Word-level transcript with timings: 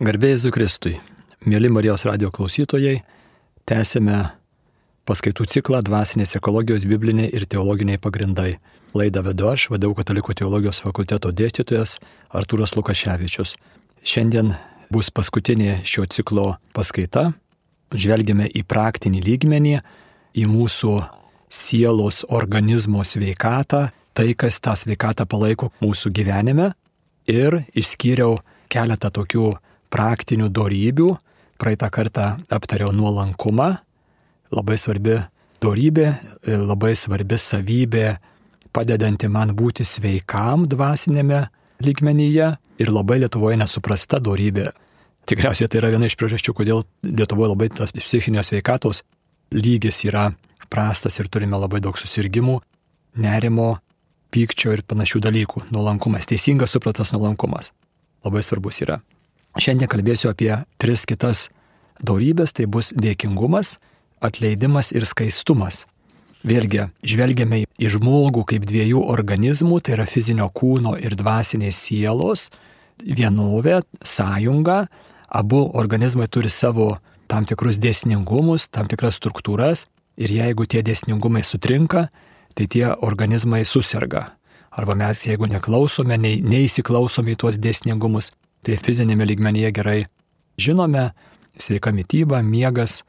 Garbėjai 0.00 0.38
Zukristui, 0.40 0.94
mėly 1.44 1.68
Marijos 1.68 2.06
radio 2.08 2.30
klausytojai, 2.32 3.02
tęsime 3.68 4.30
paskaitų 5.04 5.44
ciklą 5.52 5.82
Dvasinės 5.84 6.32
ekologijos 6.38 6.86
bibliniai 6.88 7.28
ir 7.36 7.44
teologiniai 7.44 8.00
pagrindai. 8.00 8.54
Laidą 8.96 9.20
vedu 9.28 9.50
aš, 9.50 9.66
vadovau 9.68 9.98
Katalikų 10.00 10.38
teologijos 10.40 10.80
fakulteto 10.80 11.34
dėstytojas 11.36 11.98
Artūras 12.32 12.72
Lukaševičius. 12.80 13.52
Šiandien 14.00 14.54
bus 14.88 15.12
paskutinė 15.12 15.82
šio 15.84 16.08
ciklo 16.08 16.48
paskaita. 16.72 17.34
Žvelgiame 17.92 18.48
į 18.56 18.64
praktinį 18.64 19.20
lygmenį, 19.28 19.78
į 20.32 20.48
mūsų 20.48 20.96
sielos 21.52 22.24
organizmo 22.24 23.04
sveikatą, 23.04 23.90
tai, 24.16 24.30
kas 24.32 24.64
tą 24.64 24.80
sveikatą 24.80 25.28
palaiko 25.28 25.74
mūsų 25.84 26.16
gyvenime. 26.16 26.72
Ir 27.28 27.66
išskyriau 27.76 28.38
keletą 28.72 29.12
tokių 29.12 29.58
praktinių 29.90 30.48
darybių. 30.54 31.10
Praeitą 31.60 31.90
kartą 31.92 32.26
aptariau 32.48 32.92
nuolankumą. 32.96 33.70
Labai 34.50 34.78
svarbi 34.80 35.20
darybė, 35.62 36.06
labai 36.48 36.94
svarbi 36.96 37.38
savybė, 37.38 38.06
padedanti 38.72 39.28
man 39.28 39.52
būti 39.56 39.84
sveikam 39.86 40.64
dvasinėme 40.70 41.44
lygmenyje 41.84 42.54
ir 42.80 42.92
labai 42.92 43.20
Lietuvoje 43.20 43.58
nesuprasta 43.60 44.20
darybė. 44.22 44.70
Tikriausiai 45.28 45.68
tai 45.68 45.82
yra 45.82 45.92
viena 45.92 46.08
iš 46.08 46.16
priežasčių, 46.18 46.54
kodėl 46.56 46.82
Lietuvoje 47.04 47.52
labai 47.52 47.68
tas 47.74 47.92
psichinės 47.94 48.50
sveikatos 48.50 49.04
lygis 49.52 50.04
yra 50.08 50.30
prastas 50.70 51.18
ir 51.20 51.28
turime 51.28 51.58
labai 51.58 51.82
daug 51.82 51.98
susirgymų, 51.98 52.60
nerimo, 53.20 53.70
pykčio 54.30 54.74
ir 54.76 54.84
panašių 54.86 55.22
dalykų. 55.26 55.64
Nuolankumas, 55.74 56.28
teisingas 56.30 56.74
supratas 56.76 57.12
nuolankumas. 57.14 57.72
Labai 58.24 58.42
svarbus 58.46 58.80
yra. 58.84 59.00
Šiandien 59.58 59.90
kalbėsiu 59.90 60.30
apie 60.30 60.52
tris 60.78 61.06
kitas 61.08 61.48
darybės, 61.98 62.54
tai 62.54 62.68
bus 62.70 62.92
dėkingumas, 62.94 63.78
atleidimas 64.22 64.92
ir 64.94 65.06
skaistumas. 65.08 65.86
Vėlgi, 66.46 66.86
žvelgiame 67.04 67.64
į 67.66 67.90
žmogų 67.92 68.46
kaip 68.48 68.64
dviejų 68.64 69.02
organizmų, 69.12 69.82
tai 69.84 69.98
yra 69.98 70.06
fizinio 70.08 70.48
kūno 70.48 70.94
ir 70.96 71.16
dvasinės 71.18 71.82
sielos, 71.88 72.48
vienovė, 73.04 73.82
sąjunga, 74.00 74.86
abu 75.28 75.60
organizmai 75.76 76.30
turi 76.32 76.48
savo 76.48 76.94
tam 77.28 77.44
tikrus 77.44 77.78
dėsningumus, 77.82 78.70
tam 78.72 78.88
tikras 78.88 79.20
struktūras 79.20 79.86
ir 80.16 80.32
jeigu 80.32 80.66
tie 80.66 80.82
dėsningumai 80.86 81.44
sutrinka, 81.44 82.08
tai 82.56 82.66
tie 82.66 82.86
organizmai 82.90 83.64
susirga. 83.68 84.30
Arba 84.70 84.94
mes, 84.94 85.26
jeigu 85.26 85.48
neklausome, 85.50 86.16
nei, 86.18 86.40
neįsiklausome 86.40 87.34
į 87.34 87.40
tuos 87.42 87.58
dėsningumus, 87.62 88.30
tai 88.66 88.76
fizinėme 88.80 89.26
lygmenyje 89.28 89.72
gerai 89.76 90.00
žinome, 90.60 91.10
sveika 91.58 91.92
mytyba, 91.92 92.42
miegas, 92.42 93.00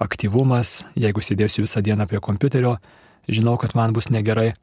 aktyvumas, 0.00 0.80
jeigu 0.98 1.22
sėdėsiu 1.24 1.66
visą 1.66 1.82
dieną 1.84 2.06
prie 2.08 2.20
kompiuterio, 2.24 2.78
žinau, 3.28 3.56
kad 3.60 3.74
man 3.76 3.94
bus 3.96 4.10
negerai. 4.10 4.54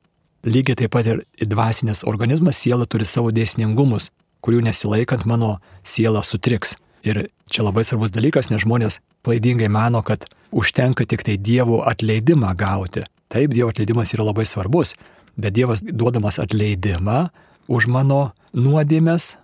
Lygiai 0.48 0.78
taip 0.80 0.94
pat 0.94 1.08
ir 1.10 1.24
dvasinės 1.42 2.06
organizmas, 2.08 2.60
siela 2.62 2.86
turi 2.86 3.08
savo 3.10 3.34
dėsningumus, 3.34 4.10
kurių 4.46 4.64
nesilaikant 4.68 5.26
mano 5.30 5.58
siela 5.84 6.24
sutriks. 6.24 6.76
Ir 7.08 7.28
čia 7.52 7.64
labai 7.64 7.84
svarbus 7.86 8.14
dalykas, 8.16 8.50
nes 8.52 8.64
žmonės 8.64 9.00
klaidingai 9.26 9.70
mano, 9.72 10.02
kad 10.04 10.26
užtenka 10.52 11.06
tik 11.06 11.24
tai 11.28 11.38
Dievo 11.38 11.82
atleidimą 11.88 12.54
gauti. 12.58 13.06
Taip, 13.32 13.54
Dievo 13.54 13.72
atleidimas 13.74 14.14
yra 14.16 14.30
labai 14.30 14.48
svarbus, 14.48 14.96
bet 15.38 15.56
Dievas 15.58 15.84
duodamas 15.84 16.40
atleidimą 16.42 17.28
už 17.68 17.90
mano 17.92 18.32
nuodėmės, 18.56 19.36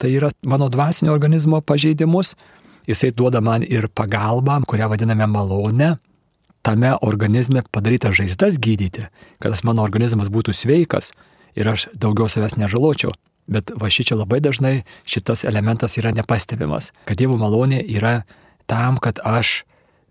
tai 0.00 0.14
yra 0.16 0.30
mano 0.48 0.70
dvasinio 0.72 1.12
organizmo 1.12 1.60
pažeidimus, 1.60 2.34
jisai 2.88 3.12
duoda 3.12 3.40
man 3.44 3.62
ir 3.62 3.88
pagalbą, 3.92 4.62
kurią 4.66 4.88
vadiname 4.88 5.26
malonę, 5.28 5.96
tame 6.62 6.94
organizme 7.00 7.62
padarytas 7.72 8.16
žaizdas 8.16 8.58
gydyti, 8.58 9.08
kad 9.38 9.52
tas 9.52 9.64
mano 9.64 9.84
organizmas 9.84 10.32
būtų 10.32 10.56
sveikas 10.56 11.12
ir 11.56 11.68
aš 11.68 11.88
daugiau 11.92 12.28
savęs 12.28 12.56
nežaločiau. 12.60 13.12
Bet 13.50 13.72
va 13.74 13.88
šičia 13.90 14.16
labai 14.16 14.38
dažnai 14.40 14.84
šitas 15.08 15.42
elementas 15.48 15.96
yra 15.98 16.12
nepastebimas, 16.14 16.92
kad 17.04 17.18
Dievo 17.18 17.36
malonė 17.40 17.80
yra 17.82 18.22
tam, 18.70 19.00
kad 19.02 19.18
aš 19.26 19.64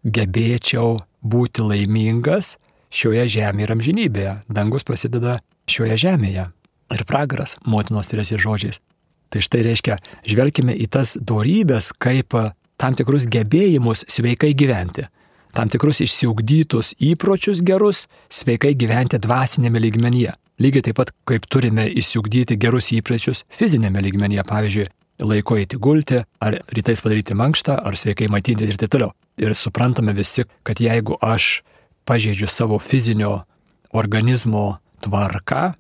gebėčiau 0.04 1.00
būti 1.24 1.64
laimingas 1.64 2.58
šioje 2.92 3.26
žemėje 3.38 3.68
ir 3.68 3.74
amžinybėje. 3.78 4.36
Dangus 4.50 4.86
prasideda 4.86 5.40
šioje 5.72 5.98
žemėje. 6.04 6.50
Ir 6.90 7.06
pragaras 7.06 7.56
motinos 7.66 8.10
Teresės 8.12 8.42
žodžiais. 8.44 8.82
Tai 9.30 9.42
štai 9.46 9.62
reiškia, 9.68 10.00
žvelgime 10.26 10.74
į 10.74 10.90
tas 10.90 11.14
dorybės 11.22 11.92
kaip 12.02 12.34
tam 12.80 12.96
tikrus 12.98 13.28
gebėjimus 13.30 14.06
sveikai 14.10 14.56
gyventi, 14.58 15.06
tam 15.54 15.70
tikrus 15.70 16.02
išsiugdytus 16.06 16.96
įpročius 17.12 17.62
gerus 17.66 18.06
sveikai 18.34 18.74
gyventi 18.80 19.20
dvasinėme 19.22 19.82
lygmenyje. 19.86 20.34
Lygiai 20.60 20.90
taip 20.90 20.98
pat, 21.00 21.12
kaip 21.30 21.46
turime 21.48 21.86
išsiugdyti 21.88 22.58
gerus 22.60 22.90
įpročius 22.96 23.46
fizinėme 23.54 24.02
lygmenyje, 24.04 24.44
pavyzdžiui, 24.48 24.90
laiko 25.24 25.58
eiti 25.60 25.80
gulti, 25.80 26.20
ar 26.44 26.60
rytais 26.76 27.02
padaryti 27.04 27.36
mankštą, 27.38 27.78
ar 27.84 27.96
sveikai 28.00 28.28
matyti 28.32 28.68
ir 28.68 28.80
taip 28.80 28.92
toliau. 28.96 29.14
Ir 29.40 29.56
suprantame 29.56 30.16
visi, 30.16 30.44
kad 30.68 30.82
jeigu 30.84 31.16
aš 31.24 31.62
pažeidžiu 32.08 32.48
savo 32.52 32.80
fizinio 32.80 33.44
organizmo 33.96 34.80
tvarką, 35.04 35.74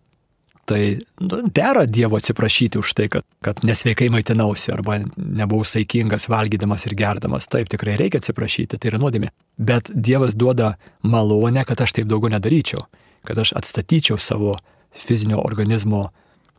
tai 0.69 0.99
nu, 1.25 1.41
dera 1.49 1.85
Dievo 1.89 2.19
atsiprašyti 2.19 2.77
už 2.77 2.93
tai, 2.93 3.07
kad, 3.09 3.25
kad 3.41 3.63
nesveikai 3.65 4.11
maitinausi 4.13 4.69
arba 4.73 4.99
nebuvau 5.17 5.65
saikingas 5.65 6.29
valgydamas 6.29 6.85
ir 6.85 6.93
gerdamas. 6.99 7.49
Taip, 7.49 7.71
tikrai 7.73 7.97
reikia 7.97 8.21
atsiprašyti, 8.21 8.77
tai 8.77 8.91
yra 8.91 9.01
nuodėmė. 9.01 9.31
Bet 9.57 9.89
Dievas 9.89 10.37
duoda 10.37 10.75
malonę, 11.01 11.65
kad 11.65 11.81
aš 11.81 11.97
taip 11.97 12.09
daugiau 12.11 12.35
nedaryčiau, 12.35 12.85
kad 13.25 13.41
aš 13.41 13.55
atstatyčiau 13.57 14.19
savo 14.21 14.59
fizinio 14.93 15.41
organizmo 15.41 16.09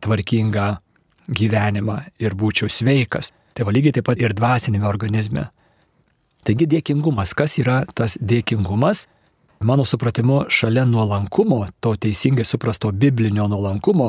tvarkingą 0.03 0.67
gyvenimą 1.31 1.97
ir 2.19 2.35
būčiau 2.35 2.67
sveikas. 2.67 3.31
Tai 3.55 3.67
va 3.67 3.75
lygiai 3.75 3.95
taip 3.95 4.09
pat 4.11 4.19
ir 4.19 4.35
dvasinėme 4.35 4.87
organizme. 4.87 5.47
Taigi 6.47 6.67
dėkingumas. 6.67 7.35
Kas 7.37 7.59
yra 7.61 7.83
tas 7.95 8.17
dėkingumas? 8.19 9.05
Mano 9.61 9.85
supratimu, 9.85 10.45
šalia 10.49 10.85
nuolankumo, 10.85 11.67
to 11.79 11.93
teisingai 11.95 12.43
suprasto 12.43 12.89
biblinio 12.91 13.45
nuolankumo, 13.47 14.07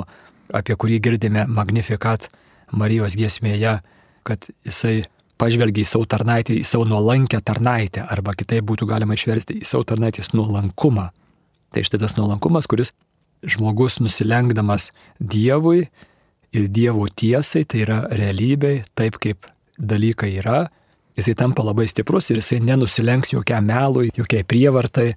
apie 0.49 0.77
kurį 0.81 0.97
girdime 1.05 1.43
Magnifikat 1.45 2.31
Marijos 2.73 3.13
giesmėje, 3.21 3.75
kad 4.25 4.47
jisai 4.65 5.03
pažvelgia 5.37 5.85
į 5.85 5.91
savo 5.91 6.07
tarnaitę, 6.09 6.55
į 6.57 6.65
savo 6.65 6.87
nuolankę 6.89 7.43
tarnaitę, 7.45 8.07
arba 8.15 8.33
kitaip 8.33 8.65
būtų 8.71 8.89
galima 8.89 9.13
išversti 9.19 9.59
į 9.61 9.69
savo 9.69 9.85
tarnaitės 9.91 10.33
nuolankumą. 10.33 11.11
Tai 11.73 11.83
štai 11.85 12.01
tas 12.01 12.17
nuolankumas, 12.17 12.69
kuris 12.71 12.95
žmogus 13.45 13.99
nusilenkdamas 14.01 14.89
Dievui 15.21 15.83
ir 16.57 16.71
Dievo 16.73 17.05
tiesai, 17.13 17.67
tai 17.69 17.83
yra 17.85 17.99
realybei, 18.09 18.87
taip 18.97 19.19
kaip 19.21 19.51
dalykai 19.77 20.31
yra, 20.39 20.63
jisai 21.21 21.37
tampa 21.37 21.61
labai 21.67 21.85
stiprus 21.93 22.31
ir 22.33 22.41
jisai 22.41 22.63
nenusilenks 22.65 23.35
jokiam 23.35 23.69
melui, 23.69 24.09
jokiai 24.17 24.49
prievartai, 24.49 25.11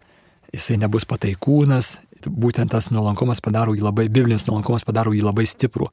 jisai 0.53 0.77
nebus 0.81 1.05
pataikūnas, 1.09 1.95
būtent 2.25 2.73
tas 2.73 2.89
nuolankumas 2.93 3.41
padaro 3.43 3.75
jį 3.75 3.85
labai, 3.85 4.07
biblinis 4.09 4.47
nuolankumas 4.47 4.85
padaro 4.87 5.13
jį 5.13 5.23
labai 5.25 5.45
stiprų. 5.49 5.89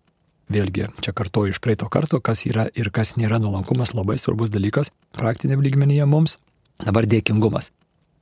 Vėlgi, 0.53 0.89
čia 1.01 1.15
kartuoju 1.17 1.55
iš 1.55 1.61
praeito 1.65 1.87
karto, 1.93 2.21
kas 2.21 2.45
yra 2.49 2.67
ir 2.77 2.91
kas 2.93 3.15
nėra 3.17 3.39
nuolankumas, 3.41 3.95
labai 3.97 4.19
svarbus 4.21 4.51
dalykas 4.53 4.91
praktiniam 5.17 5.63
lygmenyje 5.65 6.07
mums. 6.09 6.39
Dabar 6.83 7.07
dėkingumas. 7.07 7.71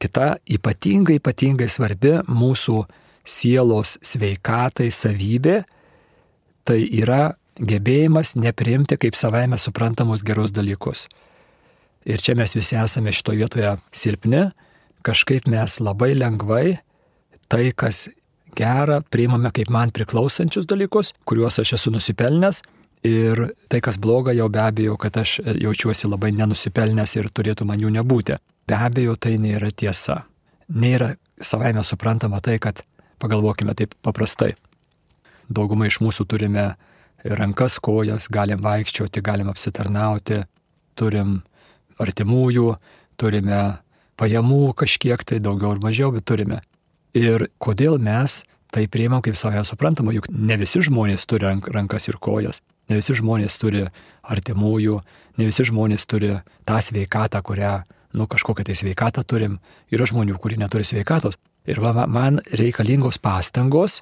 Kita 0.00 0.36
ypatingai, 0.48 1.18
ypatingai 1.18 1.68
svarbi 1.68 2.18
mūsų 2.28 2.76
sielos 3.26 3.96
sveikatai 4.04 4.88
savybė, 4.92 5.62
tai 6.64 6.78
yra 6.84 7.34
gebėjimas 7.60 8.36
nepriimti 8.40 8.98
kaip 9.00 9.16
savaime 9.18 9.58
suprantamus 9.60 10.24
gerus 10.24 10.54
dalykus. 10.56 11.06
Ir 12.08 12.22
čia 12.24 12.36
mes 12.38 12.54
visi 12.56 12.78
esame 12.80 13.12
šitoje 13.12 13.42
vietoje 13.42 13.74
silpni, 13.92 14.46
kažkaip 15.06 15.48
mes 15.50 15.78
labai 15.80 16.12
lengvai 16.18 16.78
tai, 17.50 17.70
kas 17.76 18.08
gera, 18.56 19.00
priimame 19.10 19.50
kaip 19.54 19.70
man 19.70 19.92
priklausančius 19.94 20.68
dalykus, 20.70 21.14
kuriuos 21.28 21.60
aš 21.62 21.74
esu 21.78 21.92
nusipelnęs. 21.94 22.62
Ir 23.06 23.46
tai, 23.72 23.80
kas 23.80 23.96
bloga, 23.96 24.34
jau 24.36 24.50
be 24.52 24.60
abejo, 24.60 24.98
kad 25.00 25.16
aš 25.16 25.38
jaučiuosi 25.40 26.08
labai 26.10 26.34
nenusipelnęs 26.36 27.16
ir 27.16 27.30
turėtų 27.32 27.64
man 27.64 27.80
jų 27.80 27.94
nebūti. 27.94 28.36
Be 28.68 28.76
abejo, 28.76 29.16
tai 29.16 29.38
nėra 29.40 29.70
tiesa. 29.72 30.24
Nėra 30.68 31.14
savaime 31.40 31.80
suprantama 31.82 32.42
tai, 32.44 32.58
kad 32.60 32.82
pagalvokime 33.20 33.72
taip 33.74 33.96
paprastai. 34.04 34.52
Dauguma 35.48 35.88
iš 35.88 36.02
mūsų 36.04 36.26
turime 36.28 36.66
rankas, 37.24 37.78
kojas, 37.80 38.28
galim 38.28 38.60
vaikščioti, 38.64 39.24
galim 39.24 39.48
apsitarnauti, 39.50 40.42
turim 40.94 41.40
artimųjų, 42.00 42.74
turime 43.20 43.62
pajamų 44.20 44.74
kažkiek 44.78 45.24
tai 45.24 45.40
daugiau 45.42 45.74
ar 45.74 45.80
mažiau, 45.82 46.12
bet 46.14 46.26
turime. 46.28 46.60
Ir 47.16 47.48
kodėl 47.58 47.98
mes 47.98 48.42
tai 48.70 48.86
priimam 48.86 49.22
kaip 49.24 49.38
savai 49.38 49.64
suprantama, 49.66 50.14
juk 50.14 50.28
ne 50.30 50.56
visi 50.60 50.82
žmonės 50.86 51.26
turi 51.26 51.48
rankas 51.74 52.06
ir 52.08 52.20
kojas. 52.22 52.60
Ne 52.90 52.98
visi 52.98 53.14
žmonės 53.18 53.56
turi 53.58 53.86
artimųjų, 54.22 55.00
ne 55.38 55.46
visi 55.46 55.66
žmonės 55.66 56.06
turi 56.10 56.36
tą 56.66 56.78
sveikatą, 56.82 57.42
kurią, 57.46 57.72
nu, 58.18 58.26
kažkokią 58.30 58.66
tai 58.66 58.76
sveikatą 58.78 59.24
turim. 59.26 59.58
Yra 59.94 60.06
žmonių, 60.10 60.38
kurie 60.38 60.58
neturi 60.58 60.86
sveikatos. 60.86 61.38
Ir 61.66 61.82
va, 61.82 62.06
man 62.06 62.40
reikalingos 62.54 63.20
pastangos, 63.22 64.00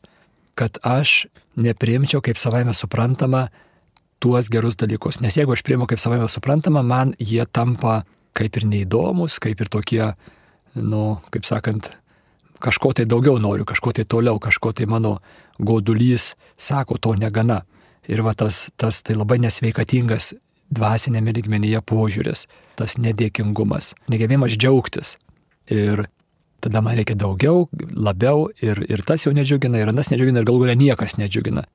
kad 0.58 0.80
aš 0.84 1.28
neprimčiau 1.58 2.22
kaip 2.24 2.40
savaime 2.40 2.74
suprantama 2.74 3.48
tuos 4.22 4.48
gerus 4.50 4.78
dalykus. 4.78 5.20
Nes 5.22 5.36
jeigu 5.38 5.54
aš 5.54 5.62
priimu 5.66 5.88
kaip 5.88 6.00
savaime 6.02 6.28
suprantama, 6.28 6.82
man 6.82 7.14
jie 7.18 7.44
tampa 7.46 8.02
kaip 8.38 8.58
ir 8.60 8.66
neįdomus, 8.70 9.38
kaip 9.42 9.60
ir 9.60 9.70
tokie, 9.72 10.04
nu, 10.78 11.02
kaip 11.34 11.46
sakant, 11.48 11.90
kažko 12.62 12.92
tai 12.96 13.06
daugiau 13.10 13.38
noriu, 13.42 13.66
kažko 13.68 13.94
tai 13.96 14.04
toliau, 14.04 14.38
kažko 14.42 14.72
tai 14.72 14.86
mano 14.86 15.18
godulys 15.58 16.34
sako, 16.56 16.98
to 16.98 17.14
negana. 17.18 17.64
Ir 18.08 18.22
va 18.24 18.32
tas, 18.32 18.68
tas 18.80 19.02
tai 19.04 19.18
labai 19.18 19.36
nesveikatingas 19.42 20.32
dvasinėme 20.72 21.32
lygmenyje 21.36 21.80
požiūris, 21.84 22.46
tas 22.78 22.96
nedėkingumas, 23.00 23.92
negebėjimas 24.12 24.56
džiaugtis. 24.56 25.16
Ir 25.72 26.06
tada 26.64 26.80
man 26.84 26.96
reikia 26.98 27.16
daugiau, 27.18 27.66
labiau 27.92 28.48
ir, 28.64 28.80
ir 28.88 29.04
tas 29.06 29.26
jau 29.26 29.34
nedžiugina, 29.36 29.80
ir 29.80 29.92
anas 29.92 30.10
nedžiugina, 30.12 30.40
ir 30.40 30.48
galų 30.48 30.64
galia 30.64 30.78
niekas 30.78 31.18
nedžiugina. 31.20 31.66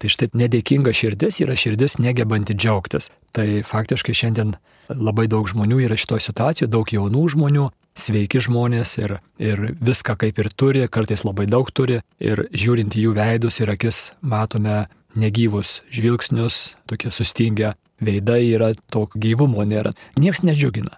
Tai 0.00 0.08
štai 0.08 0.30
nedėkinga 0.32 0.94
širdis 0.96 1.42
yra 1.44 1.56
širdis 1.58 1.98
negebanti 2.00 2.56
džiaugtis. 2.56 3.10
Tai 3.36 3.46
faktiškai 3.68 4.14
šiandien 4.16 4.54
labai 4.88 5.26
daug 5.30 5.48
žmonių 5.48 5.82
yra 5.84 5.98
šitoje 6.00 6.24
situacijoje, 6.24 6.70
daug 6.72 6.88
jaunų 6.88 7.26
žmonių, 7.34 7.66
sveiki 8.00 8.40
žmonės 8.46 8.96
ir, 9.02 9.18
ir 9.42 9.74
viską 9.76 10.16
kaip 10.20 10.40
ir 10.40 10.48
turi, 10.56 10.86
kartais 10.88 11.24
labai 11.26 11.46
daug 11.50 11.68
turi 11.68 12.00
ir 12.22 12.46
žiūrint 12.48 12.96
į 12.96 13.06
jų 13.06 13.14
veidus 13.18 13.60
ir 13.60 13.74
akis 13.74 14.10
matome 14.20 14.86
negyvus 15.18 15.80
žvilgsnius, 15.92 16.76
tokie 16.88 17.12
sustingę 17.12 17.74
veidai 18.00 18.44
yra, 18.54 18.72
to 18.88 19.06
gyvumo 19.14 19.66
nėra. 19.68 19.92
Niekas 20.16 20.44
nedžiugina. 20.46 20.96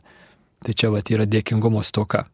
Tai 0.63 0.75
čia 0.79 0.93
vat 0.95 1.11
yra 1.11 1.27
dėkingumo 1.27 1.83
stoka. 1.83 2.29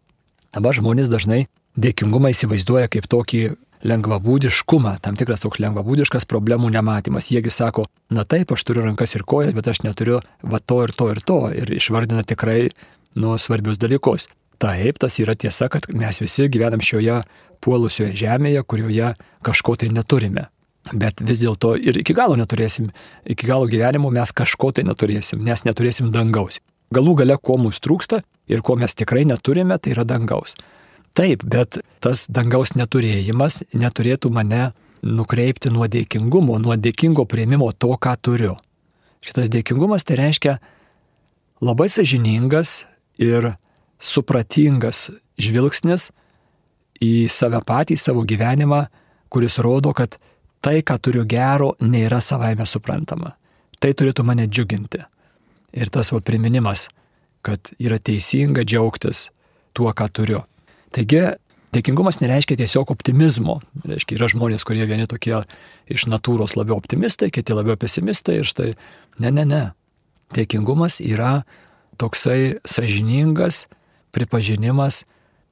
Dabar 0.53 0.77
žmonės 0.77 1.09
dažnai 1.09 1.47
dėkingumą 1.79 2.35
įsivaizduoja 2.35 2.91
kaip 2.93 3.09
tokį 3.09 3.43
lengvabūdiškumą, 3.87 4.97
tam 5.05 5.17
tikras 5.19 5.45
toks 5.45 5.61
lengvabūdiškas 5.63 6.27
problemų 6.31 6.73
nematymas. 6.75 7.31
Jiegi 7.33 7.53
sako, 7.55 7.87
na 8.15 8.25
taip, 8.25 8.53
aš 8.55 8.65
turiu 8.67 8.87
rankas 8.87 9.15
ir 9.15 9.25
kojas, 9.29 9.55
bet 9.57 9.71
aš 9.71 9.83
neturiu 9.87 10.21
va 10.43 10.59
to 10.59 10.83
ir 10.87 10.95
to 10.97 11.11
ir 11.15 11.23
to. 11.23 11.41
Ir 11.55 11.73
išvardina 11.79 12.25
tikrai 12.27 12.71
nu 13.19 13.37
svarbius 13.39 13.79
dalykus. 13.79 14.29
Taip, 14.59 14.99
tas 14.99 15.21
yra 15.23 15.37
tiesa, 15.39 15.69
kad 15.71 15.87
mes 15.95 16.19
visi 16.19 16.49
gyvenam 16.51 16.83
šioje 16.83 17.21
puolusioje 17.63 18.17
žemėje, 18.19 18.65
kurioje 18.67 19.13
kažko 19.47 19.77
tai 19.79 19.93
neturime. 19.95 20.49
Bet 20.93 21.21
vis 21.21 21.43
dėlto 21.43 21.75
ir 21.77 22.01
iki 22.01 22.17
galo 22.17 22.35
neturėsim, 22.39 22.89
iki 23.29 23.47
galo 23.47 23.69
gyvenimo 23.71 24.11
mes 24.15 24.33
kažko 24.33 24.73
tai 24.75 24.87
neturėsim, 24.89 25.45
nes 25.45 25.63
neturėsim 25.67 26.11
dangaus. 26.15 26.63
Galų 26.95 27.19
gale, 27.21 27.37
ko 27.37 27.59
mums 27.61 27.83
trūksta 27.85 28.23
ir 28.49 28.63
ko 28.65 28.79
mes 28.81 28.97
tikrai 28.97 29.27
neturime, 29.29 29.77
tai 29.79 29.93
yra 29.93 30.07
dangaus. 30.09 30.57
Taip, 31.19 31.43
bet 31.43 31.81
tas 31.99 32.29
dangaus 32.31 32.77
neturėjimas 32.79 33.65
neturėtų 33.75 34.31
mane 34.31 34.69
nukreipti 35.03 35.71
nuo 35.75 35.89
dėkingumo, 35.91 36.61
nuo 36.63 36.77
dėkingo 36.79 37.25
prieimimo 37.27 37.73
to, 37.75 37.91
ką 37.99 38.13
turiu. 38.23 38.53
Šitas 39.27 39.51
dėkingumas 39.51 40.07
tai 40.07 40.19
reiškia 40.21 40.53
labai 41.59 41.89
sažiningas 41.91 42.85
ir 43.19 43.57
supratingas 43.99 45.09
žvilgsnis 45.43 46.13
į 47.03 47.27
save 47.31 47.65
patį, 47.67 47.97
į 47.99 48.03
savo 48.03 48.23
gyvenimą, 48.23 48.85
kuris 49.27 49.59
rodo, 49.59 49.91
kad 49.99 50.21
tai, 50.63 50.85
ką 50.87 51.01
turiu 51.03 51.25
gero, 51.27 51.73
nėra 51.83 52.21
savaime 52.23 52.67
suprantama. 52.67 53.35
Tai 53.83 53.91
turėtų 53.91 54.23
mane 54.27 54.47
džiuginti. 54.47 55.03
Ir 55.75 55.91
tas 55.91 56.13
va 56.15 56.23
priminimas, 56.23 56.87
kad 57.43 57.73
yra 57.79 57.99
teisinga 57.99 58.63
džiaugtis 58.63 59.29
tuo, 59.75 59.91
ką 59.91 60.09
turiu. 60.15 60.45
Taigi, 60.95 61.23
dėkingumas 61.77 62.21
nereiškia 62.23 62.59
tiesiog 62.63 62.93
optimizmo. 62.95 63.59
Reiškia, 63.85 64.17
yra 64.19 64.31
žmonės, 64.33 64.65
kurie 64.67 64.87
vieni 64.89 65.09
tokie 65.11 65.43
iš 65.91 66.09
natūros 66.09 66.57
labiau 66.59 66.79
optimistai, 66.79 67.31
kiti 67.35 67.57
labiau 67.57 67.79
pesimistai 67.81 68.41
ir 68.41 68.49
štai, 68.49 68.73
ne, 69.23 69.33
ne, 69.35 69.45
ne. 69.49 69.63
Dėkingumas 70.37 71.01
yra 71.05 71.43
toksai 72.01 72.59
sažiningas 72.69 73.67
pripažinimas, 74.15 75.05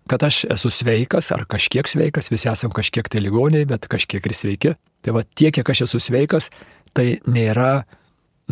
kad 0.06 0.22
aš 0.22 0.44
esu 0.54 0.70
sveikas 0.70 1.32
ar 1.34 1.44
kažkiek 1.50 1.88
sveikas, 1.88 2.30
visi 2.30 2.48
esam 2.50 2.72
kažkiek 2.74 3.08
tai 3.10 3.22
ligoniai, 3.24 3.66
bet 3.68 3.88
kažkiek 3.90 4.24
ir 4.24 4.34
sveiki. 4.36 4.74
Tai 5.02 5.16
va 5.18 5.22
tiek, 5.26 5.54
kiek 5.54 5.70
aš 5.70 5.86
esu 5.88 6.00
sveikas, 6.02 6.50
tai 6.94 7.18
nėra 7.26 7.86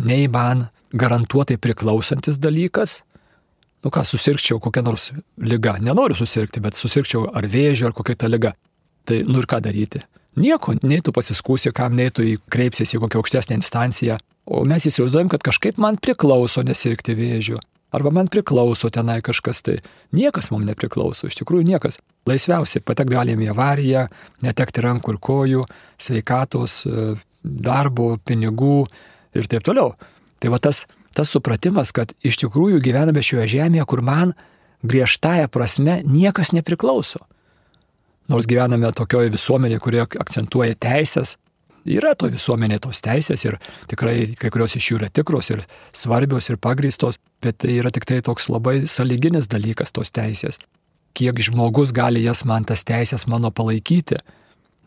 nei 0.01 0.27
man 0.31 0.67
garantuotai 0.95 1.57
priklausantis 1.61 2.39
dalykas. 2.41 3.01
Nu 3.85 3.91
ką, 3.93 4.01
susirgčiau 4.07 4.57
kokią 4.63 4.81
nors 4.85 5.11
lygą. 5.37 5.77
Nenoriu 5.85 6.17
susirgti, 6.17 6.61
bet 6.63 6.79
susirgčiau 6.79 7.27
ar 7.29 7.45
vėžiu, 7.45 7.91
ar 7.91 7.93
kokia 7.97 8.17
ta 8.17 8.29
lyga. 8.31 8.55
Tai 9.05 9.21
nu 9.27 9.43
ir 9.43 9.47
ką 9.49 9.61
daryti? 9.61 10.01
Nieko, 10.41 10.73
nei 10.83 11.03
tu 11.05 11.13
pasiskūsi, 11.15 11.71
kam 11.75 11.93
nei 11.95 12.09
tu 12.11 12.25
kreipsies 12.51 12.95
į 12.97 13.03
kokią 13.05 13.21
aukštesnę 13.21 13.59
instanciją. 13.59 14.17
O 14.49 14.65
mes 14.67 14.89
įsivaizduojam, 14.89 15.29
kad 15.31 15.45
kažkaip 15.45 15.77
man 15.81 16.01
priklauso 16.01 16.65
nesirgti 16.65 17.15
vėžiu 17.17 17.61
arba 17.95 18.11
man 18.11 18.29
priklauso 18.31 18.89
tenai 18.91 19.19
kažkas, 19.25 19.61
tai 19.65 19.77
niekas 20.15 20.49
mums 20.51 20.67
nepriklauso, 20.67 21.29
iš 21.29 21.37
tikrųjų 21.39 21.67
niekas. 21.69 21.99
Laisviausiai 22.29 22.83
patek 22.85 23.11
galim 23.11 23.43
į 23.43 23.51
avariją, 23.53 24.07
netekti 24.45 24.83
rankų 24.83 25.15
ir 25.15 25.21
kojų, 25.29 25.63
sveikatos, 26.01 26.81
e, 26.85 27.15
darbo, 27.43 28.15
pinigų 28.25 28.85
ir 29.37 29.49
taip 29.51 29.65
toliau. 29.67 29.93
Tai 30.41 30.51
va 30.53 30.59
tas, 30.59 30.85
tas 31.15 31.31
supratimas, 31.33 31.93
kad 31.95 32.11
iš 32.25 32.39
tikrųjų 32.43 32.81
gyvename 32.83 33.23
šioje 33.23 33.47
žemėje, 33.57 33.87
kur 33.89 34.03
man 34.05 34.35
griežtąją 34.85 35.47
prasme 35.51 36.01
niekas 36.05 36.53
nepriklauso. 36.55 37.23
Nors 38.29 38.47
gyvename 38.49 38.89
tokioje 38.95 39.33
visuomenėje, 39.33 39.81
kurie 39.83 40.05
akcentuoja 40.05 40.77
teisės, 40.81 41.35
Yra 41.85 42.15
to 42.17 42.31
visuomenė 42.33 42.79
tos 42.81 42.97
teisės 43.05 43.43
ir 43.45 43.59
tikrai 43.89 44.33
kai 44.39 44.49
kurios 44.49 44.73
iš 44.77 44.87
jų 44.89 44.95
yra 44.97 45.09
tikros 45.13 45.51
ir 45.53 45.61
svarbios 45.93 46.49
ir 46.49 46.57
pagrįstos, 46.57 47.19
bet 47.45 47.59
tai 47.61 47.75
yra 47.77 47.91
tik 47.93 48.07
tai 48.09 48.23
toks 48.25 48.49
labai 48.49 48.87
saliginis 48.89 49.45
dalykas 49.51 49.93
tos 49.93 50.09
teisės. 50.09 50.57
Kiek 51.15 51.37
žmogus 51.45 51.93
gali 51.93 52.23
jas 52.25 52.41
man 52.43 52.65
tas 52.65 52.81
teisės 52.83 53.27
mano 53.29 53.51
palaikyti, 53.53 54.17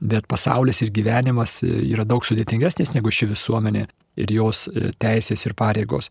bet 0.03 0.27
pasaulis 0.27 0.83
ir 0.83 0.91
gyvenimas 0.91 1.61
yra 1.63 2.03
daug 2.05 2.27
sudėtingesnis 2.27 2.93
negu 2.97 3.15
ši 3.15 3.31
visuomenė 3.31 3.87
ir 4.19 4.35
jos 4.35 4.67
teisės 4.99 5.47
ir 5.47 5.55
pareigos. 5.55 6.11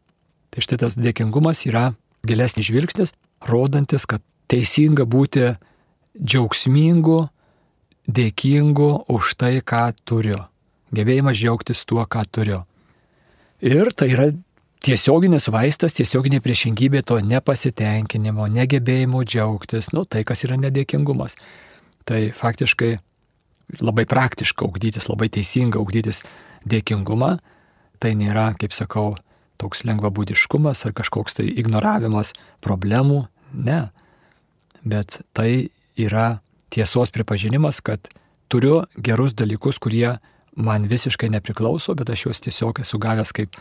Tai 0.51 0.63
štai 0.63 0.81
tas 0.83 0.97
dėkingumas 0.97 1.65
yra 1.69 1.91
gilesnis 2.27 2.69
žvilgsnis, 2.69 3.13
rodantis, 3.47 4.07
kad 4.09 4.23
teisinga 4.51 5.06
būti 5.06 5.54
džiaugsmingu, 6.18 7.23
dėkingu 8.07 8.92
už 9.13 9.35
tai, 9.37 9.57
ką 9.61 9.89
turiu 10.07 10.45
gebėjimas 10.94 11.37
džiaugtis 11.37 11.83
tuo, 11.87 12.04
ką 12.06 12.23
turiu. 12.31 12.61
Ir 13.63 13.92
tai 13.97 14.11
yra 14.13 14.27
tiesioginis 14.85 15.49
vaistas, 15.51 15.95
tiesioginė 15.97 16.39
priešingybė 16.44 17.04
to 17.07 17.19
nepasitenkinimo, 17.23 18.47
negebėjimo 18.54 19.23
džiaugtis, 19.25 19.92
nu 19.95 20.06
tai, 20.06 20.23
kas 20.27 20.45
yra 20.47 20.59
nedėkingumas. 20.61 21.35
Tai 22.07 22.21
faktiškai 22.31 22.94
labai 23.83 24.07
praktiška 24.07 24.66
augdytis, 24.66 25.09
labai 25.09 25.27
teisinga 25.33 25.81
augdytis 25.81 26.23
dėkingumą, 26.68 27.37
tai 27.99 28.13
nėra, 28.16 28.54
kaip 28.59 28.75
sakau, 28.75 29.16
toks 29.61 29.83
lengvabūdiškumas 29.87 30.85
ar 30.87 30.95
kažkoks 30.97 31.40
tai 31.40 31.47
ignoravimas 31.49 32.33
problemų, 32.66 33.26
ne. 33.54 33.87
Bet 34.87 35.19
tai 35.37 35.69
yra 35.97 36.40
tiesos 36.73 37.11
pripažinimas, 37.14 37.81
kad 37.81 38.09
turiu 38.52 38.83
gerus 38.97 39.35
dalykus, 39.37 39.80
kurie 39.80 40.18
man 40.57 40.87
visiškai 40.90 41.30
nepriklauso, 41.33 41.95
bet 41.97 42.09
aš 42.09 42.28
juos 42.28 42.42
tiesiog 42.44 42.81
esu 42.83 42.99
gavęs 43.02 43.33
kaip, 43.35 43.57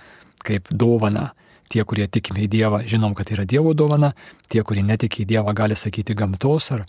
kaip 0.46 0.70
dovana. 0.70 1.32
Tie, 1.66 1.82
kurie 1.82 2.06
tikime 2.06 2.44
į 2.44 2.50
Dievą, 2.52 2.78
žinom, 2.86 3.16
kad 3.18 3.26
tai 3.26 3.40
yra 3.40 3.44
Dievo 3.48 3.72
dovana, 3.74 4.12
tie, 4.46 4.62
kurie 4.62 4.84
netiki 4.86 5.24
į 5.24 5.30
Dievą, 5.32 5.54
gali 5.56 5.74
sakyti 5.74 6.14
gamtos 6.14 6.70
ar, 6.70 6.84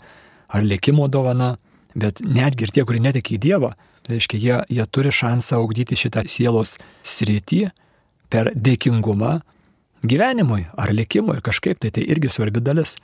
ar 0.54 0.62
likimo 0.62 1.08
dovana, 1.10 1.56
bet 1.98 2.22
netgi 2.22 2.68
ir 2.68 2.72
tie, 2.76 2.84
kurie 2.86 3.02
netiki 3.02 3.34
į 3.34 3.40
Dievą, 3.42 3.72
reiškia, 4.06 4.38
jie, 4.38 4.60
jie 4.78 4.86
turi 4.86 5.10
šansą 5.10 5.58
augdyti 5.58 5.98
šitą 5.98 6.22
sielos 6.30 6.76
sritį 7.02 7.64
per 8.30 8.52
dėkingumą 8.54 9.38
gyvenimui 10.02 10.66
ar 10.76 10.92
likimui 10.94 11.38
ir 11.38 11.44
kažkaip 11.44 11.80
tai 11.82 11.90
tai 11.90 12.06
irgi 12.06 12.30
svarbi 12.30 12.62
dalis. 12.64 12.96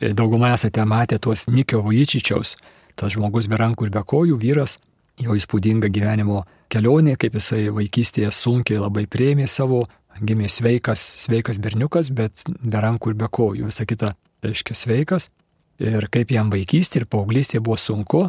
Daugumą 0.00 0.52
esate 0.54 0.84
matę 0.84 1.18
tuos 1.22 1.46
Nikio 1.46 1.82
Vujčičiaus, 1.84 2.56
tas 2.98 3.14
žmogus 3.14 3.46
be 3.48 3.58
rankų 3.60 3.86
ir 3.86 3.92
be 3.94 4.02
kojų 4.02 4.38
vyras, 4.42 4.78
jo 5.22 5.36
įspūdinga 5.38 5.88
gyvenimo 5.94 6.42
kelionė, 6.72 7.14
kaip 7.20 7.36
jisai 7.38 7.68
vaikystėje 7.74 8.32
sunkiai 8.34 8.80
labai 8.82 9.06
prieimė 9.10 9.46
savo, 9.50 9.84
gimė 10.18 10.50
sveikas, 10.50 11.02
sveikas 11.24 11.60
berniukas, 11.62 12.10
bet 12.10 12.44
be 12.46 12.82
rankų 12.82 13.14
ir 13.14 13.20
be 13.22 13.30
kojų, 13.30 13.70
visa 13.70 13.86
kita 13.86 14.14
reiškia 14.44 14.76
sveikas. 14.78 15.30
Ir 15.82 16.06
kaip 16.12 16.30
jam 16.30 16.50
vaikystė 16.52 17.02
ir 17.02 17.08
paauglystė 17.10 17.62
buvo 17.62 17.78
sunku, 17.80 18.28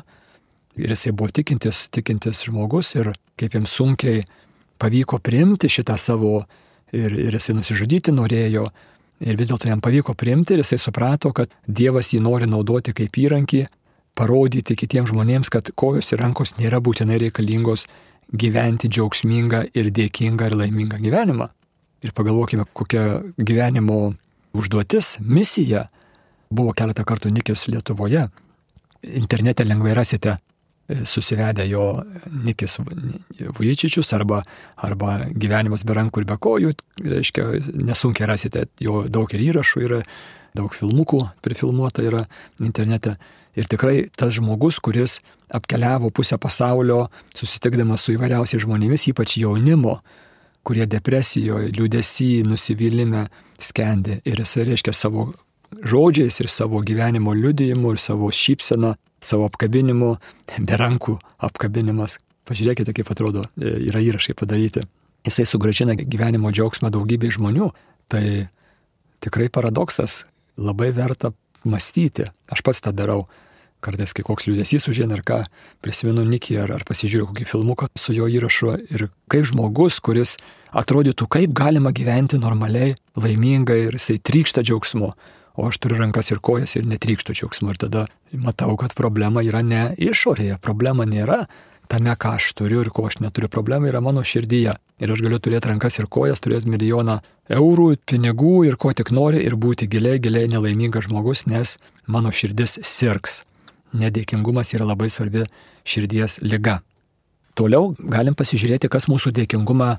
ir 0.77 0.93
jisai 0.93 1.13
buvo 1.13 1.33
tikintis, 1.33 1.85
tikintis 1.93 2.45
žmogus, 2.47 2.95
ir 2.97 3.11
kaip 3.39 3.57
jam 3.57 3.67
sunkiai 3.69 4.23
pavyko 4.81 5.19
priimti 5.23 5.69
šitą 5.71 5.97
savo 5.99 6.43
ir, 6.93 7.13
ir 7.13 7.37
jisai 7.37 7.55
nusižudyti 7.59 8.13
norėjo. 8.15 8.67
Ir 9.25 9.37
vis 9.39 9.47
dėlto 9.47 9.69
jam 9.69 9.81
pavyko 9.83 10.13
priimti 10.17 10.55
ir 10.55 10.63
jisai 10.63 10.79
suprato, 10.81 11.31
kad 11.31 11.51
Dievas 11.67 12.11
jį 12.11 12.19
nori 12.23 12.49
naudoti 12.51 12.91
kaip 12.95 13.15
įrankį, 13.15 13.63
parodyti 14.15 14.75
kitiems 14.75 15.11
žmonėms, 15.11 15.51
kad 15.51 15.71
kojos 15.75 16.11
ir 16.11 16.21
rankos 16.23 16.55
nėra 16.59 16.81
būtinai 16.83 17.19
reikalingos 17.23 17.85
gyventi 18.35 18.89
džiaugsmingą 18.91 19.65
ir 19.75 19.91
dėkingą 19.95 20.49
ir 20.49 20.57
laimingą 20.59 20.99
gyvenimą. 21.03 21.49
Ir 22.03 22.13
pagalvokime, 22.15 22.65
kokia 22.75 23.21
gyvenimo 23.37 24.15
užduotis, 24.55 25.15
misija 25.19 25.87
buvo 26.51 26.73
keletą 26.75 27.05
kartų 27.07 27.31
Nikis 27.33 27.67
Lietuvoje. 27.71 28.27
Internete 29.05 29.65
lengvai 29.65 29.95
rasite 29.95 30.35
susivedę 31.03 31.67
jo 31.67 32.03
Nikis 32.45 32.77
Vujčičius 33.57 34.13
arba, 34.13 34.43
arba 34.77 35.17
gyvenimas 35.33 35.85
be 35.85 35.95
rankų 35.97 36.21
ir 36.21 36.27
be 36.29 36.37
kojų, 36.41 36.73
reiškia, 37.01 37.47
nesunkiai 37.89 38.29
rasite, 38.29 38.67
jo 38.81 39.05
daug 39.09 39.31
ir 39.33 39.47
įrašų 39.47 39.85
yra, 39.87 40.01
daug 40.55 40.75
filmukų 40.75 41.23
prifilmuota 41.45 42.05
yra 42.05 42.25
internete. 42.61 43.15
Ir 43.55 43.69
tikrai 43.71 44.09
tas 44.11 44.33
žmogus, 44.35 44.81
kuris 44.83 45.19
apkeliavo 45.55 46.11
pusę 46.11 46.37
pasaulio, 46.41 47.05
susitikdamas 47.35 48.03
su 48.03 48.15
įvairiausiais 48.15 48.65
žmonėmis, 48.65 49.07
ypač 49.13 49.37
jaunimo, 49.39 50.01
kurie 50.65 50.85
depresijoje, 50.89 51.71
liūdėsi, 51.77 52.43
nusivylimė 52.47 53.25
skendi. 53.61 54.19
Ir 54.27 54.41
jisai 54.43 54.67
reiškia 54.71 54.93
savo 54.93 55.29
žodžiais 55.85 56.39
ir 56.41 56.49
savo 56.51 56.81
gyvenimo 56.85 57.33
liudijimu 57.37 57.95
ir 57.95 58.01
savo 58.01 58.31
šypseną 58.33 58.95
savo 59.25 59.47
apkabinimu, 59.49 60.15
be 60.59 60.79
rankų 60.79 61.17
apkabinimas. 61.47 62.19
Pažiūrėkite, 62.45 62.93
kaip 62.93 63.09
atrodo, 63.09 63.47
e, 63.57 63.71
yra 63.89 64.03
įrašai 64.05 64.35
padaryti. 64.37 64.85
Jisai 65.25 65.47
sugražina 65.49 65.95
gyvenimo 65.97 66.51
džiaugsmą 66.53 66.91
daugybei 66.93 67.33
žmonių. 67.33 67.71
Tai 68.13 68.25
tikrai 69.25 69.49
paradoksas, 69.49 70.23
labai 70.57 70.91
verta 70.93 71.33
mąstyti. 71.65 72.29
Aš 72.51 72.61
pats 72.61 72.83
tą 72.85 72.93
darau. 72.93 73.25
Kartais, 73.85 74.15
kai 74.17 74.23
koks 74.25 74.47
liūdėsys 74.47 74.87
užėna 74.89 75.17
ar 75.19 75.21
ką, 75.25 75.39
prisimenu 75.85 76.23
Nikį 76.25 76.55
ar, 76.63 76.71
ar 76.79 76.85
pasižiūriu 76.87 77.27
kokį 77.29 77.45
filmuką 77.45 77.89
su 77.99 78.15
jo 78.17 78.25
įrašu 78.31 78.71
ir 78.95 79.07
kaip 79.29 79.45
žmogus, 79.45 79.99
kuris 80.01 80.37
atrodytų, 80.73 81.27
kaip 81.29 81.53
galima 81.53 81.91
gyventi 81.93 82.39
normaliai, 82.41 82.95
laimingai 83.19 83.83
ir 83.85 83.97
jisai 83.99 84.17
trykšta 84.25 84.63
džiaugsmu, 84.65 85.11
o 85.55 85.67
aš 85.69 85.79
turiu 85.81 85.99
rankas 86.01 86.31
ir 86.31 86.41
kojas 86.43 86.75
ir 86.75 86.87
netrykštų 86.89 87.35
džiaugsmu. 87.35 87.71
Ir 87.73 87.79
tada 87.79 88.05
matau, 88.31 88.75
kad 88.79 88.95
problema 88.97 89.43
yra 89.45 89.63
ne 89.63 89.87
išorėje, 89.97 90.59
problema 90.63 91.07
nėra 91.07 91.45
tame, 91.87 92.15
ką 92.17 92.35
aš 92.39 92.51
turiu 92.57 92.81
ir 92.83 92.89
ko 92.93 93.05
aš 93.09 93.19
neturiu. 93.23 93.49
Problema 93.51 93.89
yra 93.89 94.01
mano 94.01 94.23
širdyje. 94.25 94.75
Ir 94.99 95.11
aš 95.11 95.21
galiu 95.25 95.39
turėti 95.39 95.69
rankas 95.69 95.99
ir 95.99 96.09
kojas, 96.11 96.41
turėti 96.43 96.71
milijoną 96.71 97.19
eurų, 97.51 97.89
pinigų 98.09 98.65
ir 98.69 98.77
ko 98.79 98.93
tik 98.95 99.11
nori 99.15 99.43
ir 99.45 99.57
būti 99.59 99.87
giliai, 99.91 100.19
giliai 100.23 100.49
nelaimingas 100.51 101.09
žmogus, 101.09 101.45
nes 101.51 101.77
mano 102.07 102.31
širdis 102.31 102.79
sirgs. 102.81 103.43
Nedėkingumas 103.95 104.73
yra 104.75 104.87
labai 104.87 105.11
svarbi 105.11 105.45
širdies 105.87 106.39
lyga. 106.43 106.81
Toliau 107.55 107.93
galim 107.99 108.35
pasižiūrėti, 108.35 108.89
kas 108.91 109.07
mūsų 109.07 109.31
dėkingumą 109.35 109.93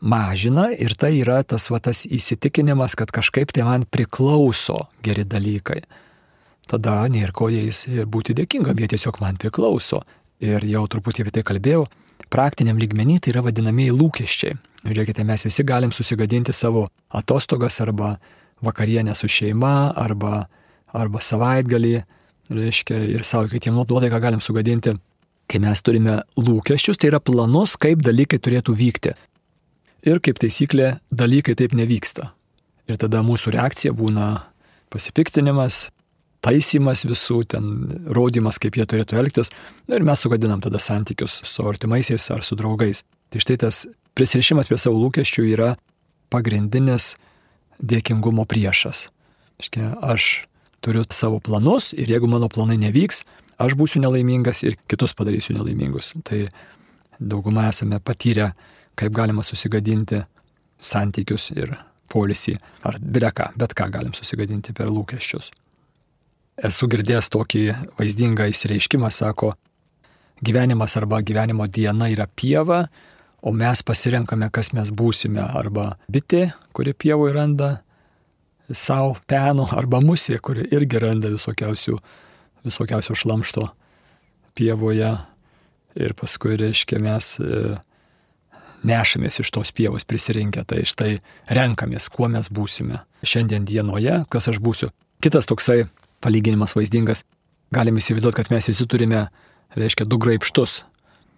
mažina 0.00 0.70
ir 0.72 0.94
tai 0.96 1.14
yra 1.20 1.42
tas 1.44 1.68
va 1.70 1.80
tas 1.80 2.04
įsitikinimas, 2.08 2.96
kad 2.96 3.12
kažkaip 3.12 3.52
tai 3.52 3.64
man 3.68 3.84
priklauso 3.84 4.88
geri 5.04 5.24
dalykai. 5.24 5.82
Tada 6.70 7.02
nėra 7.10 7.34
ko 7.34 7.50
jais 7.50 7.84
būti 8.06 8.34
dėkingam, 8.36 8.78
jie 8.78 8.90
tiesiog 8.94 9.20
man 9.20 9.40
priklauso. 9.40 10.02
Ir 10.40 10.64
jau 10.64 10.86
truputį 10.88 11.26
apie 11.26 11.34
tai 11.36 11.44
kalbėjau, 11.44 11.84
praktiniam 12.32 12.78
lygmenį 12.80 13.18
tai 13.20 13.34
yra 13.34 13.42
vadinamieji 13.44 13.96
lūkesčiai. 13.96 14.56
Žiūrėkite, 14.86 15.26
mes 15.28 15.44
visi 15.44 15.64
galim 15.66 15.92
susigadinti 15.92 16.54
savo 16.56 16.86
atostogas 17.12 17.76
arba 17.84 18.14
vakarienę 18.64 19.12
su 19.18 19.28
šeima, 19.28 19.92
arba, 19.98 20.46
arba 20.96 21.20
savaitgalį, 21.20 21.98
reiškia, 22.48 23.02
ir 23.16 23.26
savo 23.28 23.50
kitiem 23.52 23.76
nuoduodai, 23.76 24.08
ką 24.12 24.22
galim 24.22 24.40
sugadinti. 24.44 24.96
Kai 25.50 25.58
mes 25.58 25.82
turime 25.82 26.20
lūkesčius, 26.38 26.96
tai 27.00 27.10
yra 27.10 27.18
planus, 27.20 27.74
kaip 27.80 28.04
dalykai 28.06 28.38
turėtų 28.38 28.76
vykti. 28.78 29.16
Ir 30.06 30.20
kaip 30.24 30.40
taisyklė, 30.40 30.94
dalykai 31.12 31.56
taip 31.58 31.74
nevyksta. 31.76 32.30
Ir 32.88 32.98
tada 33.00 33.20
mūsų 33.24 33.52
reakcija 33.54 33.92
būna 33.96 34.28
pasipiktinimas, 34.90 35.90
taisymas 36.44 37.04
visų, 37.04 37.42
ten 37.52 37.66
rodimas, 38.08 38.58
kaip 38.62 38.78
jie 38.78 38.86
turėtų 38.88 39.18
elgtis. 39.20 39.52
Na 39.88 39.98
ir 39.98 40.06
mes 40.08 40.22
sugadinam 40.22 40.62
tada 40.64 40.80
santykius 40.80 41.40
su 41.46 41.66
artimaisiais 41.68 42.30
ar 42.32 42.44
su 42.46 42.56
draugais. 42.58 43.04
Tai 43.30 43.42
štai 43.44 43.58
tas 43.60 43.84
prisirišimas 44.18 44.70
prie 44.70 44.80
savo 44.80 44.98
lūkesčių 45.04 45.46
yra 45.52 45.74
pagrindinis 46.32 47.14
dėkingumo 47.80 48.46
priešas. 48.48 49.08
Iškia, 49.60 49.92
aš 50.00 50.46
turiu 50.80 51.04
savo 51.12 51.40
planus 51.44 51.92
ir 51.92 52.10
jeigu 52.10 52.28
mano 52.30 52.48
planai 52.48 52.78
nevyks, 52.80 53.22
aš 53.60 53.76
būsiu 53.76 54.00
nelaimingas 54.00 54.64
ir 54.64 54.78
kitus 54.88 55.12
padarysiu 55.16 55.58
nelaimingus. 55.58 56.14
Tai 56.24 56.46
dauguma 57.20 57.68
esame 57.68 58.00
patyrę 58.00 58.54
kaip 58.98 59.14
galima 59.16 59.44
susigadinti 59.46 60.22
santykius 60.80 61.50
ir 61.56 61.76
polisį, 62.10 62.56
ar 62.86 62.98
bet 63.00 63.26
ką, 63.36 63.50
bet 63.58 63.74
ką 63.76 63.90
galim 63.92 64.14
susigadinti 64.16 64.74
per 64.76 64.90
lūkesčius. 64.90 65.50
Esu 66.66 66.88
girdėjęs 66.92 67.30
tokį 67.32 67.62
vaizdingą 67.96 68.50
įsireiškimą, 68.50 69.08
sako, 69.14 69.54
gyvenimas 70.44 70.96
arba 71.00 71.20
gyvenimo 71.24 71.66
diena 71.68 72.10
yra 72.12 72.26
pieva, 72.26 72.82
o 73.40 73.52
mes 73.56 73.80
pasirenkame, 73.86 74.50
kas 74.52 74.72
mes 74.76 74.90
būsime, 74.92 75.40
arba 75.40 75.94
bitė, 76.12 76.50
kuri 76.76 76.92
pievoje 76.92 77.36
randa 77.36 77.70
savo 78.76 79.16
penų, 79.30 79.70
arba 79.76 80.02
musė, 80.04 80.38
kuri 80.42 80.66
irgi 80.74 81.00
randa 81.00 81.30
visokiausių, 81.32 81.96
visokiausių 82.66 83.16
šlamšto 83.22 83.66
pievoje. 84.58 85.14
Ir 85.98 86.12
paskui, 86.14 86.54
reiškia, 86.60 87.00
mes 87.02 87.32
e, 87.42 87.78
nešamės 88.86 89.40
iš 89.42 89.50
tos 89.54 89.72
pievos 89.76 90.06
prisirinkę, 90.08 90.64
tai 90.64 90.84
štai 90.88 91.18
renkamės, 91.50 92.08
kuo 92.12 92.28
mes 92.32 92.50
būsime 92.52 93.02
šiandien 93.26 93.66
dienoje, 93.68 94.24
kas 94.32 94.48
aš 94.52 94.60
būsiu. 94.62 94.90
Kitas 95.20 95.48
toksai 95.48 95.84
palyginimas 96.24 96.74
vaizdingas, 96.76 97.24
galim 97.74 98.00
įsivaizduoti, 98.00 98.40
kad 98.40 98.52
mes 98.54 98.70
visi 98.70 98.86
turime, 98.88 99.26
reiškia, 99.76 100.06
du 100.08 100.18
graipštus, 100.20 100.80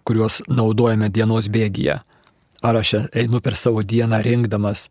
kuriuos 0.07 0.41
naudojame 0.51 1.09
dienos 1.13 1.49
bėgyje. 1.51 1.99
Ar 2.63 2.79
aš 2.79 2.95
einu 3.11 3.41
per 3.43 3.57
savo 3.59 3.83
dieną 3.83 4.21
rinkdamas 4.23 4.87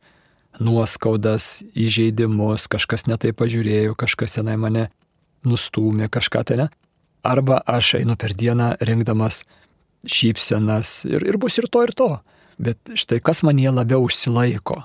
nuoskaudas, 0.60 1.62
įžeidimus, 1.72 2.68
kažkas 2.68 3.06
netai 3.08 3.32
pažiūrėjo, 3.36 3.96
kažkas 3.96 4.36
tenai 4.36 4.58
mane 4.60 4.90
nustūmė, 5.48 6.10
kažką 6.12 6.44
ten. 6.48 6.66
Arba 7.24 7.62
aš 7.64 7.96
einu 8.02 8.18
per 8.20 8.34
dieną 8.36 8.74
rinkdamas 8.82 9.42
šypsenas 10.04 11.04
ir, 11.08 11.24
ir 11.24 11.38
bus 11.40 11.56
ir 11.62 11.68
to, 11.70 11.84
ir 11.86 11.94
to. 11.96 12.10
Bet 12.58 12.94
štai 12.98 13.20
kas 13.24 13.42
man 13.46 13.60
jie 13.60 13.72
labiau 13.72 14.04
užsilaiko. 14.06 14.82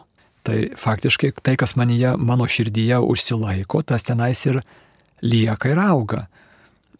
Tai 0.47 0.57
faktiškai 0.79 1.33
tai, 1.43 1.57
kas 1.59 1.75
manyje, 1.75 2.13
mano 2.15 2.47
širdyje 2.47 3.01
užsilaiko, 3.03 3.81
tas 3.83 4.05
tenais 4.07 4.45
ir 4.47 4.61
lieka 5.21 5.73
ir 5.73 5.81
auga. 5.83 6.27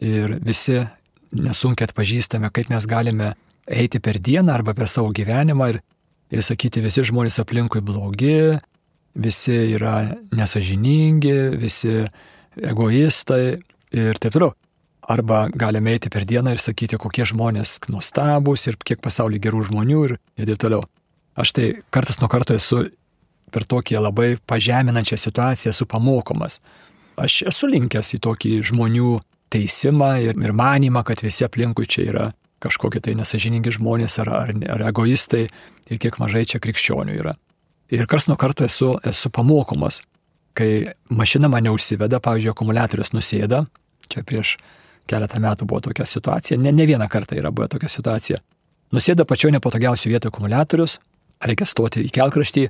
Ir 0.04 0.36
visi 0.44 0.82
nesunkiai 1.32 1.88
atpažįstame, 1.88 2.50
kaip 2.52 2.68
mes 2.68 2.84
galime 2.88 3.32
eiti 3.64 4.00
per 4.04 4.20
dieną 4.20 4.52
arba 4.52 4.74
per 4.76 4.88
savo 4.92 5.12
gyvenimą 5.16 5.70
ir, 5.72 5.80
ir 6.32 6.44
sakyti, 6.44 6.84
visi 6.84 7.06
žmonės 7.08 7.40
aplinkui 7.40 7.80
blogi, 7.84 8.58
visi 9.16 9.56
yra 9.78 9.96
nesažiningi, 10.36 11.36
visi 11.56 12.02
egoistai 12.60 13.42
ir 13.96 14.20
taip 14.20 14.36
toliau. 14.36 14.52
Arba 15.08 15.46
galime 15.48 15.94
eiti 15.96 16.10
per 16.12 16.26
dieną 16.28 16.52
ir 16.52 16.60
sakyti, 16.60 16.98
kokie 17.00 17.24
žmonės 17.28 17.78
nuostabus 17.88 18.66
ir 18.68 18.76
kiek 18.76 19.00
pasaulyje 19.00 19.46
gerų 19.46 19.62
žmonių 19.70 20.00
ir, 20.04 20.16
ir 20.36 20.50
taip 20.50 20.60
toliau. 20.66 20.82
Aš 21.38 21.54
tai 21.56 21.68
kartas 21.94 22.20
nuo 22.20 22.28
karto 22.28 22.56
esu 22.58 22.82
per 23.48 23.64
tokį 23.64 24.02
labai 24.04 24.34
pažeminančią 24.50 25.16
situaciją 25.16 25.72
esu 25.72 25.86
pamokomas. 25.88 26.58
Aš 27.16 27.42
esu 27.48 27.70
linkęs 27.72 28.12
į 28.18 28.20
tokį 28.26 28.52
žmonių 28.68 29.14
teisimą 29.48 30.10
ir, 30.26 30.36
ir 30.36 30.52
manimą, 30.52 31.02
kad 31.08 31.24
visi 31.24 31.46
aplinkui 31.46 31.88
čia 31.88 32.04
yra 32.10 32.26
kažkokie 32.62 33.00
tai 33.00 33.14
nesažiningi 33.18 33.72
žmonės 33.78 34.18
ar, 34.22 34.32
ar, 34.34 34.52
ar 34.74 34.86
egoistai 34.90 35.46
ir 35.88 36.00
kiek 36.02 36.18
mažai 36.20 36.44
čia 36.48 36.60
krikščionių 36.62 37.16
yra. 37.16 37.36
Ir 37.94 38.04
kars 38.10 38.26
nuo 38.28 38.36
karto 38.36 38.66
esu, 38.66 38.96
esu 39.06 39.30
pamokomas, 39.32 40.02
kai 40.58 40.90
mašina 41.08 41.48
mane 41.48 41.72
užsiveda, 41.72 42.20
pavyzdžiui, 42.20 42.52
akumuliatorius 42.52 43.14
nusėda, 43.14 43.62
čia 44.10 44.24
prieš 44.26 44.56
keletą 45.08 45.40
metų 45.42 45.68
buvo 45.68 45.82
tokia 45.88 46.06
situacija, 46.08 46.58
ne, 46.60 46.72
ne 46.72 46.86
vieną 46.88 47.08
kartą 47.10 47.38
yra 47.38 47.52
buvę 47.54 47.70
tokia 47.74 47.90
situacija. 47.92 48.40
Nusėda 48.94 49.26
pačioje 49.28 49.56
nepatogiausioje 49.58 50.14
vietoje 50.14 50.32
akumuliatorius, 50.32 50.98
reikia 51.44 51.66
stoti 51.68 52.04
į 52.06 52.12
kelkraštį, 52.14 52.64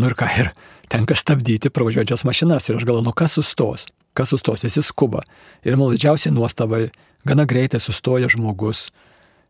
nu 0.00 0.08
ir 0.08 0.16
ką, 0.18 0.28
ir 0.40 0.52
tenka 0.92 1.16
stabdyti 1.18 1.72
pravažiuojančias 1.74 2.24
mašinas. 2.28 2.68
Ir 2.68 2.78
aš 2.78 2.86
galvoju, 2.88 3.06
nu 3.06 3.14
kas 3.16 3.36
sustos, 3.38 3.88
kas 4.16 4.32
sustos, 4.32 4.64
visi 4.66 4.82
skuba. 4.84 5.22
Ir 5.66 5.76
man 5.78 5.92
didžiausiai 5.94 6.32
nuostabai, 6.34 6.88
gana 7.28 7.46
greitai 7.48 7.80
sustoja 7.82 8.30
žmogus, 8.32 8.88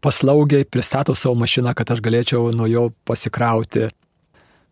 paslaugiai 0.04 0.66
pristato 0.68 1.14
savo 1.14 1.38
mašiną, 1.38 1.74
kad 1.78 1.94
aš 1.94 2.02
galėčiau 2.04 2.52
nuo 2.56 2.68
jo 2.70 2.88
pasikrauti. 3.08 3.88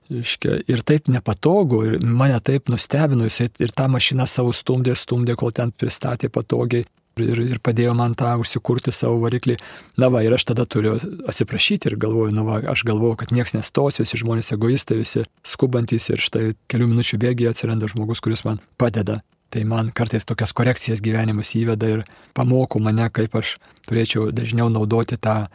Iškia, 0.06 0.60
ir 0.70 0.84
taip 0.86 1.08
nepatogu, 1.10 1.80
ir 1.82 2.04
mane 2.06 2.36
taip 2.46 2.68
nustebino, 2.70 3.26
jisai 3.26 3.48
ir 3.58 3.72
tą 3.74 3.88
mašiną 3.90 4.28
savo 4.30 4.52
stumdė, 4.54 4.94
stumdė, 4.94 5.34
kol 5.34 5.50
ten 5.50 5.72
pristatė 5.74 6.30
patogiai 6.30 6.86
ir, 7.22 7.38
ir 7.40 7.60
padėjo 7.64 7.94
man 7.96 8.14
tą 8.18 8.34
užsikurti 8.40 8.92
savo 8.94 9.20
variklį. 9.22 9.56
Na 10.00 10.10
va, 10.12 10.22
ir 10.24 10.34
aš 10.36 10.48
tada 10.50 10.66
turiu 10.68 10.96
atsiprašyti 11.28 11.90
ir 11.90 11.96
galvoju, 12.00 12.34
na 12.36 12.44
va, 12.46 12.58
aš 12.72 12.84
galvoju, 12.88 13.16
kad 13.22 13.32
niekas 13.32 13.56
nestos, 13.56 14.00
visi 14.02 14.20
žmonės 14.20 14.52
egoistai, 14.56 15.00
visi 15.00 15.24
skubantys 15.46 16.10
ir 16.12 16.22
štai 16.22 16.50
kelių 16.70 16.90
minučių 16.92 17.20
bėgiai 17.22 17.52
atsiranda 17.52 17.88
žmogus, 17.92 18.20
kuris 18.24 18.44
man 18.48 18.60
padeda. 18.80 19.22
Tai 19.54 19.62
man 19.68 19.92
kartais 19.94 20.26
tokias 20.26 20.52
korekcijas 20.56 21.00
gyvenimas 21.00 21.54
įveda 21.56 21.88
ir 21.88 22.02
pamoko 22.36 22.82
mane, 22.82 23.06
kaip 23.14 23.36
aš 23.38 23.56
turėčiau 23.86 24.32
dažniau 24.34 24.66
naudoti 24.74 25.16
tą, 25.22 25.46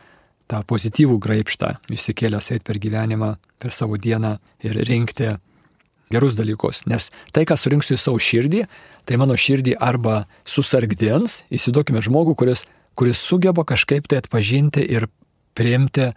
tą 0.49 0.63
pozityvų 0.67 1.19
graipštą, 1.21 1.75
išsikėlęs 1.91 2.53
eit 2.55 2.65
per 2.65 2.79
gyvenimą, 2.81 3.35
per 3.61 3.75
savo 3.75 3.99
dieną 3.99 4.37
ir 4.63 4.79
rinkti 4.87 5.35
gerus 6.11 6.35
dalykus. 6.37 6.83
Nes 6.89 7.09
tai, 7.35 7.45
ką 7.49 7.57
surinksiu 7.59 7.95
į 7.97 8.01
savo 8.01 8.19
širdį, 8.21 8.65
tai 9.07 9.17
mano 9.21 9.37
širdį 9.39 9.77
arba 9.81 10.25
susargdins, 10.47 11.41
įsivaizduokime 11.49 12.03
žmogų, 12.05 12.35
kuris, 12.39 12.65
kuris 12.99 13.23
sugeba 13.23 13.65
kažkaip 13.67 14.09
tai 14.11 14.21
atpažinti 14.21 14.83
ir 14.85 15.07
priimti 15.57 16.11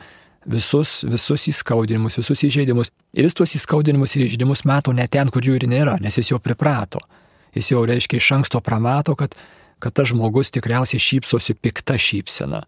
visus, 0.46 1.02
visus 1.08 1.48
įskaudinimus, 1.50 2.18
visus 2.20 2.44
įžeidimus. 2.46 2.92
Ir 3.16 3.28
jis 3.28 3.36
tuos 3.36 3.56
įskaudinimus 3.58 4.16
ir 4.16 4.26
įžeidimus 4.28 4.64
mato 4.68 4.92
ne 4.92 5.06
ten, 5.08 5.30
kur 5.32 5.44
jų 5.44 5.58
ir 5.60 5.68
nėra, 5.70 5.98
nes 6.02 6.20
jis 6.20 6.34
jau 6.34 6.40
priprato. 6.42 7.02
Jis 7.54 7.70
jau 7.72 7.84
reiškia 7.86 8.18
iš 8.20 8.30
anksto 8.38 8.60
pramato, 8.64 9.14
kad, 9.18 9.36
kad 9.82 9.94
tas 9.94 10.10
žmogus 10.10 10.50
tikriausiai 10.54 11.02
šypsosi 11.02 11.54
piktą 11.54 11.96
šypseną, 12.00 12.64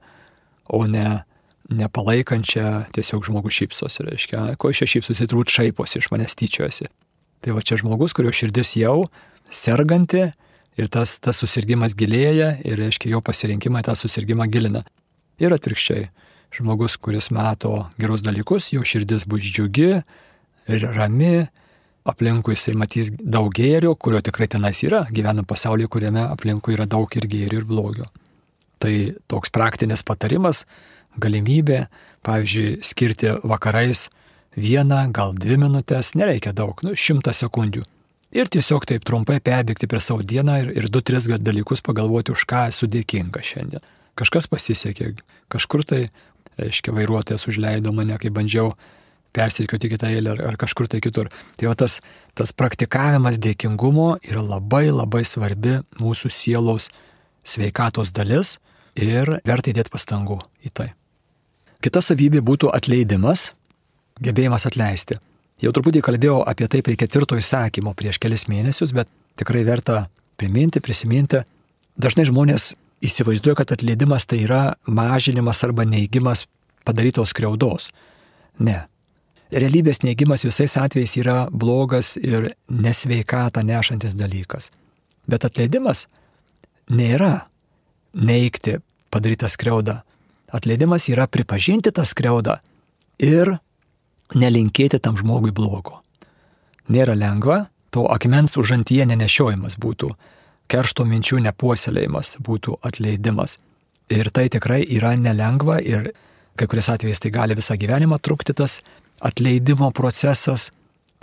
o 0.71 0.85
ne 0.91 1.25
nepalaikančią 1.67 2.93
tiesiog 2.95 3.27
žmogus 3.27 3.57
šypsosi, 3.59 4.05
reiškia, 4.07 4.43
ko 4.61 4.71
iš 4.71 4.85
čia 4.85 4.91
šypsosi, 4.97 5.27
turbūt 5.27 5.51
šaiposi 5.51 5.99
iš 5.99 6.11
manęs 6.13 6.39
tyčiojasi. 6.39 6.87
Tai 7.45 7.57
va 7.57 7.63
čia 7.63 7.79
žmogus, 7.81 8.15
kurio 8.17 8.33
širdis 8.35 8.75
jau 8.81 9.07
serganti 9.53 10.25
ir 10.77 10.89
tas, 10.93 11.17
tas 11.23 11.39
susirgymas 11.41 11.97
gilėja 11.99 12.57
ir, 12.65 12.79
reiškia, 12.81 13.13
jo 13.15 13.23
pasirinkimai 13.25 13.85
tą 13.87 13.97
susirgymą 13.99 14.49
gilina. 14.53 14.85
Ir 15.41 15.53
atvirkščiai, 15.57 16.09
žmogus, 16.57 16.97
kuris 17.01 17.31
mato 17.35 17.87
gerus 18.01 18.25
dalykus, 18.25 18.73
jo 18.73 18.85
širdis 18.87 19.27
bus 19.29 19.45
džiugi 19.45 19.93
ir 20.67 20.87
rami, 20.97 21.47
aplinkui 22.07 22.55
jisai 22.55 22.77
matys 22.79 23.11
daug 23.19 23.51
gėrio, 23.55 23.95
kurio 23.99 24.21
tikrai 24.25 24.49
tenais 24.51 24.83
yra, 24.87 25.05
gyvena 25.13 25.45
pasaulyje, 25.47 25.91
kuriame 25.91 26.23
aplinkui 26.29 26.77
yra 26.77 26.87
daug 26.87 27.11
ir 27.19 27.27
gėrio, 27.31 27.63
ir 27.63 27.67
blogio. 27.69 28.07
Tai 28.83 28.93
toks 29.31 29.51
praktinis 29.55 30.05
patarimas, 30.07 30.65
galimybė, 31.21 31.87
pavyzdžiui, 32.27 32.77
skirti 32.85 33.33
vakarais 33.49 34.07
vieną, 34.57 35.03
gal 35.15 35.37
dvi 35.37 35.59
minutės, 35.61 36.15
nereikia 36.19 36.53
daug, 36.57 36.81
nu, 36.85 36.97
šimtą 36.97 37.35
sekundžių. 37.37 37.85
Ir 38.37 38.51
tiesiog 38.53 38.85
taip 38.89 39.05
trumpai 39.07 39.39
perbėgti 39.45 39.89
per 39.89 40.03
savo 40.05 40.25
dieną 40.27 40.57
ir, 40.65 40.73
ir 40.81 40.89
du, 40.93 41.01
tris 41.01 41.29
dalykus 41.29 41.85
pagalvoti, 41.85 42.35
už 42.35 42.45
ką 42.49 42.67
esu 42.73 42.89
dėkinga 42.91 43.43
šiandien. 43.45 43.85
Kažkas 44.17 44.49
pasisekė, 44.51 45.13
kažkur 45.53 45.85
tai, 45.87 46.01
reiškia, 46.59 46.93
vairuotojas 46.97 47.47
užleido 47.49 47.93
mane, 47.93 48.17
kai 48.19 48.33
bandžiau 48.35 48.75
persikioti 49.37 49.91
kitą 49.93 50.11
eilę 50.11 50.35
ar, 50.35 50.43
ar 50.51 50.57
kažkur 50.61 50.89
tai 50.89 51.01
kitur. 51.05 51.31
Tai 51.61 51.71
va 51.71 51.77
tas, 51.79 52.01
tas 52.37 52.53
praktikavimas 52.57 53.39
dėkingumo 53.43 54.17
yra 54.25 54.45
labai 54.45 54.89
labai 54.89 55.23
svarbi 55.29 55.79
mūsų 56.01 56.33
sielos 56.33 56.89
sveikatos 57.47 58.13
dalis 58.17 58.57
ir 58.97 59.37
verta 59.47 59.71
įdėti 59.71 59.93
pastangų 59.93 60.41
į 60.67 60.73
tai. 60.73 60.89
Kita 61.85 62.01
savybė 62.03 62.41
būtų 62.43 62.73
atleidimas 62.75 63.53
gebėjimas 64.23 64.67
atleisti. 64.69 65.19
Jau 65.63 65.73
truputį 65.73 66.03
kalbėjau 66.05 66.41
apie 66.45 66.69
tai 66.69 66.83
prie 66.85 66.97
ketvirto 67.01 67.39
įsakymo 67.41 67.95
prieš 67.97 68.19
kelis 68.21 68.45
mėnesius, 68.51 68.93
bet 68.97 69.09
tikrai 69.41 69.65
verta 69.65 70.07
priminti, 70.37 70.83
prisiminti. 70.85 71.43
Dažnai 71.97 72.27
žmonės 72.29 72.75
įsivaizduoja, 73.05 73.63
kad 73.63 73.73
atleidimas 73.77 74.29
tai 74.29 74.43
yra 74.45 74.77
mažinimas 74.85 75.63
arba 75.65 75.87
neigimas 75.89 76.45
padarytos 76.85 77.33
skriaudos. 77.33 77.89
Ne. 78.61 78.85
Realybės 79.53 80.03
neigimas 80.03 80.45
visais 80.45 80.75
atvejais 80.81 81.15
yra 81.21 81.37
blogas 81.51 82.17
ir 82.19 82.51
nesveikatą 82.69 83.63
nešantis 83.65 84.17
dalykas. 84.19 84.73
Bet 85.27 85.47
atleidimas 85.47 86.07
nėra 86.91 87.47
neikti 88.15 88.81
padarytą 89.15 89.49
skriaudą. 89.53 90.01
Atleidimas 90.53 91.09
yra 91.11 91.27
pripažinti 91.31 91.93
tą 91.95 92.05
skriaudą 92.07 92.59
ir 93.23 93.57
nelinkėti 94.35 95.01
tam 95.03 95.17
žmogui 95.19 95.53
blogo. 95.55 96.01
Nėra 96.89 97.17
lengva, 97.19 97.67
to 97.91 98.07
akmens 98.11 98.57
užantyje 98.61 99.07
nenešiojimas 99.11 99.79
būtų, 99.83 100.13
keršto 100.71 101.07
minčių 101.07 101.41
nepuoselėjimas 101.47 102.37
būtų 102.43 102.79
atleidimas. 102.87 103.59
Ir 104.11 104.31
tai 104.31 104.47
tikrai 104.53 104.85
yra 104.87 105.15
nelengva 105.19 105.81
ir 105.83 106.13
kai 106.57 106.69
kuriais 106.71 106.91
atvejais 106.93 107.21
tai 107.23 107.33
gali 107.35 107.57
visą 107.59 107.77
gyvenimą 107.79 108.19
trukti 108.23 108.55
tas 108.55 108.81
atleidimo 109.21 109.91
procesas. 109.91 110.71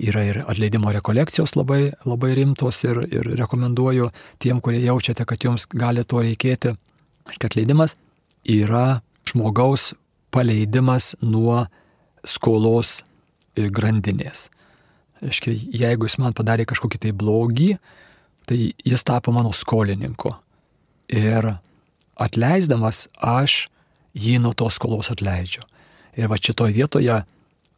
Yra 0.01 0.23
ir 0.25 0.39
atleidimo 0.49 0.89
rekolekcijos 0.91 1.53
labai, 1.55 1.93
labai 2.09 2.31
rimtos 2.39 2.81
ir, 2.83 3.03
ir 3.13 3.27
rekomenduoju 3.37 4.09
tiem, 4.41 4.59
kurie 4.59 4.81
jaučiate, 4.81 5.25
kad 5.25 5.45
jums 5.45 5.67
gali 5.69 6.03
to 6.03 6.23
reikėti. 6.25 6.73
Atleidimas 7.29 7.93
yra 8.49 9.03
žmogaus 9.29 9.93
paleidimas 10.33 11.13
nuo 11.21 11.67
skolos 12.27 13.01
grandinės. 13.55 14.47
Aiškiai, 15.23 15.59
jeigu 15.71 16.07
jis 16.07 16.17
man 16.19 16.36
padarė 16.36 16.65
kažkokį 16.67 16.99
tai 17.05 17.12
blogį, 17.15 17.69
tai 18.49 18.57
jis 18.83 19.05
tapo 19.07 19.31
mano 19.31 19.53
skolininku. 19.55 20.33
Ir 21.07 21.53
atleisdamas 22.19 23.07
aš 23.19 23.67
jį 24.13 24.39
nuo 24.43 24.53
tos 24.57 24.77
skolos 24.79 25.12
atleidžiu. 25.13 25.63
Ir 26.17 26.29
va 26.29 26.38
šitoje 26.38 26.75
vietoje 26.75 27.21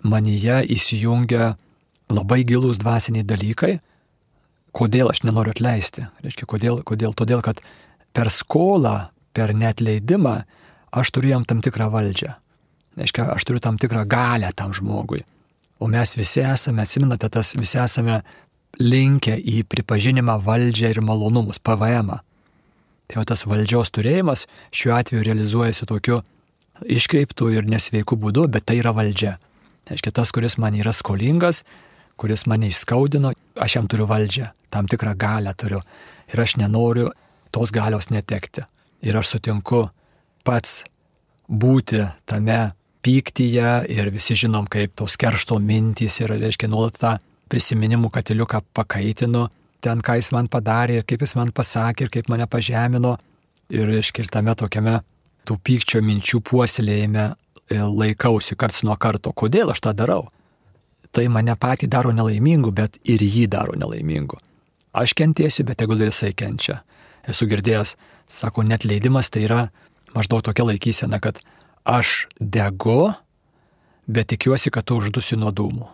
manyje 0.04 0.62
įsijungia 0.76 1.56
labai 2.12 2.44
gilūs 2.48 2.80
dvasiniai 2.82 3.26
dalykai, 3.26 3.78
kodėl 4.76 5.10
aš 5.12 5.24
nenoriu 5.26 5.54
atleisti. 5.56 6.06
Reiškia, 6.24 6.48
kodėl, 6.50 6.82
kodėl? 6.86 7.16
Todėl, 7.16 7.42
kad 7.46 7.62
per 8.16 8.30
skolą, 8.34 9.12
per 9.36 9.54
netleidimą 9.56 10.42
aš 10.96 11.14
turiu 11.16 11.36
jam 11.36 11.46
tam 11.48 11.64
tikrą 11.64 11.90
valdžią. 11.94 12.36
Reiškia, 12.96 13.28
aš 13.36 13.44
turiu 13.48 13.60
tam 13.64 13.80
tikrą 13.82 14.06
galę 14.08 14.52
tam 14.56 14.74
žmogui. 14.74 15.24
O 15.80 15.88
mes 15.92 16.16
visi 16.16 16.44
esame, 16.46 16.86
atsiminate, 16.86 17.30
tas 17.30 17.56
visi 17.60 17.80
esame 17.82 18.22
linkę 18.80 19.36
į 19.36 19.64
pripažinimą 19.68 20.38
valdžią 20.44 20.94
ir 20.94 21.02
malonumus, 21.02 21.60
PVM. 21.60 22.10
-ą. 22.12 22.20
Tai 23.08 23.22
va 23.22 23.24
tas 23.24 23.46
valdžios 23.46 23.92
turėjimas 23.94 24.46
šiuo 24.74 24.96
atveju 24.98 25.24
realizuojasi 25.28 25.86
tokiu 25.86 26.22
iškreiptų 26.82 27.52
ir 27.54 27.68
nesveikų 27.70 28.18
būdu, 28.18 28.48
bet 28.52 28.66
tai 28.66 28.80
yra 28.82 28.94
valdžia. 28.96 29.38
Tai 29.86 29.94
reiškia, 29.94 30.12
tas, 30.12 30.32
kuris 30.34 30.58
man 30.58 30.74
yra 30.74 30.94
skolingas, 30.94 31.64
kuris 32.18 32.46
mane 32.50 32.72
įskaudino, 32.72 33.34
aš 33.56 33.78
jam 33.78 33.88
turiu 33.88 34.08
valdžią, 34.10 34.50
tam 34.74 34.90
tikrą 34.90 35.14
galę 35.18 35.54
turiu. 35.54 35.84
Ir 36.34 36.42
aš 36.42 36.58
nenoriu 36.58 37.12
tos 37.52 37.72
galios 37.72 38.10
netekti. 38.10 38.66
Ir 39.06 39.18
aš 39.18 39.36
sutinku 39.36 39.86
pats 40.44 40.84
būti 41.48 42.02
tame 42.26 42.74
pyktyje 43.06 43.72
ir 43.94 44.10
visi 44.14 44.38
žinom, 44.38 44.66
kaip 44.72 44.96
tos 44.98 45.18
keršto 45.22 45.60
mintys 45.62 46.18
ir, 46.24 46.34
reiškia, 46.42 46.70
nuolat 46.72 46.98
tą 47.02 47.16
prisiminimų 47.52 48.10
katiliuką 48.14 48.64
pakaitinu, 48.74 49.46
ten, 49.86 50.02
ką 50.02 50.18
jis 50.18 50.32
man 50.34 50.50
padarė 50.50 51.00
ir 51.00 51.08
kaip 51.08 51.26
jis 51.26 51.36
man 51.38 51.54
pasakė 51.54 52.08
ir 52.08 52.14
kaip 52.14 52.32
mane 52.34 52.48
pažemino. 52.50 53.16
Ir, 53.70 53.88
reiškia, 53.90 54.26
ir 54.26 54.30
tame 54.34 54.54
tokiame 54.58 55.00
tų 55.46 55.58
pykčio 55.66 56.02
minčių 56.06 56.42
puoselėjime 56.46 57.24
e, 57.26 57.80
laikausi 57.82 58.58
karts 58.58 58.84
nuo 58.86 58.98
karto. 58.98 59.34
Kodėl 59.34 59.74
aš 59.74 59.82
tą 59.86 59.94
darau? 59.98 60.28
Tai 61.16 61.26
mane 61.34 61.56
patį 61.58 61.90
daro 61.90 62.12
nelaimingu, 62.14 62.74
bet 62.76 63.00
ir 63.06 63.24
jį 63.26 63.48
daro 63.50 63.78
nelaimingu. 63.78 64.38
Aš 64.94 65.16
kentiesiu, 65.18 65.66
bet 65.66 65.80
tegul 65.82 66.02
ir 66.02 66.12
jisai 66.12 66.34
kenčia. 66.38 66.82
Esu 67.26 67.50
girdėjęs, 67.50 67.96
sako, 68.30 68.66
net 68.66 68.86
leidimas 68.86 69.32
tai 69.34 69.46
yra 69.48 69.62
maždaug 70.16 70.46
tokia 70.46 70.68
laikysena, 70.70 71.20
kad 71.22 71.42
aš 71.86 72.26
degu, 72.40 73.14
bet 74.10 74.34
tikiuosi, 74.34 74.74
kad 74.74 74.88
tu 74.90 74.98
uždusi 75.00 75.38
nuo 75.38 75.54
dūmų. 75.56 75.88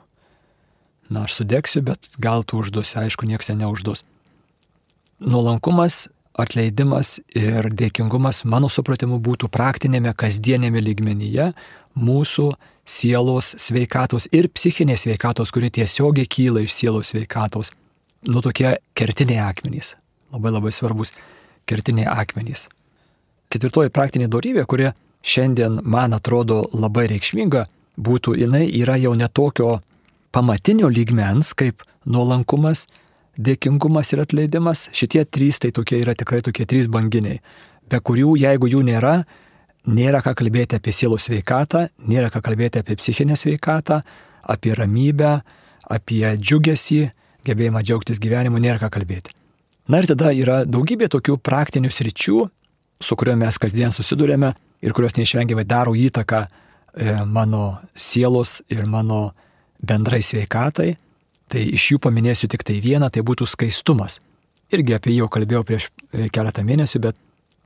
Na, 1.11 1.25
aš 1.27 1.41
sudegsiu, 1.41 1.83
bet 1.83 2.13
gal 2.23 2.45
tu 2.47 2.61
uždusi, 2.63 2.95
aišku, 3.03 3.27
niekas 3.27 3.51
ten 3.51 3.59
neuždus. 3.59 4.05
Nuolankumas, 5.21 6.07
atleidimas 6.39 7.19
ir 7.35 7.67
dėkingumas, 7.67 8.45
mano 8.47 8.71
supratimu, 8.71 9.19
būtų 9.19 9.51
praktinėme, 9.51 10.15
kasdienėme 10.15 10.81
lygmenyje 10.81 11.51
mūsų 11.99 12.47
sielos 12.87 13.51
sveikatos 13.59 14.29
ir 14.31 14.47
psichinės 14.49 15.05
sveikatos, 15.05 15.51
kuri 15.51 15.69
tiesiogiai 15.75 16.29
kyla 16.31 16.63
iš 16.63 16.73
sielos 16.79 17.11
sveikatos. 17.11 17.73
Nu 18.23 18.41
tokie 18.41 18.77
kertiniai 18.95 19.43
akmenys. 19.43 19.95
Labai 20.31 20.53
labai 20.53 20.71
svarbus 20.71 21.11
kertiniai 21.67 22.07
akmenys. 22.07 22.69
Ketvirtoji 23.51 23.91
praktinė 23.91 24.29
darybė, 24.31 24.63
kuri 24.69 24.91
šiandien 25.21 25.79
man 25.83 26.13
atrodo 26.13 26.63
labai 26.73 27.07
reikšminga, 27.11 27.65
būtų 27.97 28.35
jinai 28.39 28.65
yra 28.81 28.97
jau 28.99 29.13
netokio 29.17 29.79
pamatinio 30.31 30.89
lygmens 30.89 31.53
kaip 31.57 31.83
nuolankumas, 32.05 32.87
dėkingumas 33.37 34.13
ir 34.13 34.23
atleidimas. 34.25 34.87
Šitie 34.95 35.23
trys 35.25 35.61
tai 35.61 35.71
tokie 35.75 36.01
yra 36.01 36.15
tikrai 36.17 36.41
tokie 36.45 36.65
trys 36.65 36.89
banginiai, 36.91 37.41
be 37.89 37.99
kurių, 37.99 38.35
jeigu 38.41 38.69
jų 38.71 38.83
nėra, 38.87 39.21
nėra 39.87 40.21
ką 40.25 40.33
kalbėti 40.37 40.77
apie 40.77 40.93
sielų 40.95 41.19
sveikatą, 41.21 41.87
nėra 42.07 42.31
ką 42.33 42.41
kalbėti 42.45 42.81
apie 42.81 42.97
psichinę 42.99 43.37
sveikatą, 43.39 44.01
apie 44.49 44.73
ramybę, 44.77 45.41
apie 45.91 46.25
džiugesį, 46.37 47.03
gebėjimą 47.45 47.83
džiaugtis 47.83 48.21
gyvenimu, 48.21 48.61
nėra 48.61 48.81
ką 48.81 48.91
kalbėti. 48.97 49.33
Na 49.89 49.99
ir 49.99 50.07
tada 50.07 50.31
yra 50.31 50.61
daugybė 50.69 51.09
tokių 51.11 51.39
praktinių 51.41 51.89
sričių, 51.91 52.43
su 53.01 53.17
kuriomis 53.17 53.49
mes 53.49 53.57
kasdien 53.59 53.93
susidurėme 53.93 54.53
ir 54.81 54.93
kurios 54.97 55.15
neišvengiamai 55.17 55.65
daro 55.67 55.93
įtaką 55.97 56.41
e, 56.45 57.15
mano 57.25 57.81
sielos 57.95 58.61
ir 58.69 58.85
mano 58.85 59.31
bendrai 59.81 60.21
sveikatai. 60.25 60.95
Tai 61.51 61.61
iš 61.61 61.89
jų 61.93 62.01
paminėsiu 62.05 62.47
tik 62.51 62.63
tai 62.63 62.79
vieną, 62.83 63.11
tai 63.11 63.23
būtų 63.27 63.47
skaistumas. 63.49 64.21
Irgi 64.71 64.95
apie 64.95 65.11
jį 65.11 65.23
jau 65.25 65.29
kalbėjau 65.31 65.63
prieš 65.67 65.89
e, 66.11 66.29
keletą 66.33 66.63
mėnesių, 66.67 67.03
bet 67.03 67.17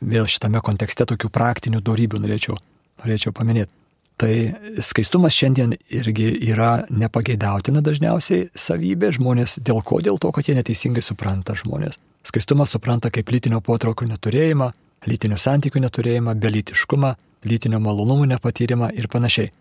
vėl 0.02 0.28
šitame 0.30 0.62
kontekste 0.66 1.06
tokių 1.08 1.30
praktinių 1.34 1.82
darybių 1.86 2.22
norėčiau, 2.24 2.58
norėčiau 3.04 3.34
paminėti. 3.36 3.72
Tai 4.16 4.32
skaistumas 4.80 5.36
šiandien 5.36 5.74
irgi 5.92 6.30
yra 6.48 6.86
nepageidautina 6.88 7.82
dažniausiai 7.84 8.48
savybė 8.56 9.10
žmonės. 9.18 9.58
Dėl 9.60 9.82
ko? 9.84 10.00
Dėl 10.00 10.22
to, 10.24 10.32
kad 10.32 10.48
jie 10.48 10.56
neteisingai 10.56 11.04
supranta 11.04 11.56
žmonės. 11.60 12.00
Skaistumą 12.26 12.64
supranta 12.66 13.12
kaip 13.14 13.28
lytinio 13.30 13.60
potraukio 13.62 14.08
neturėjimą, 14.08 14.72
lytinių 15.10 15.38
santykių 15.40 15.84
neturėjimą, 15.86 16.36
belytiškumą, 16.42 17.14
lytinio 17.46 17.80
malonumo 17.84 18.26
nepatyrimą 18.30 18.92
ir 18.98 19.08
panašiai. 19.12 19.52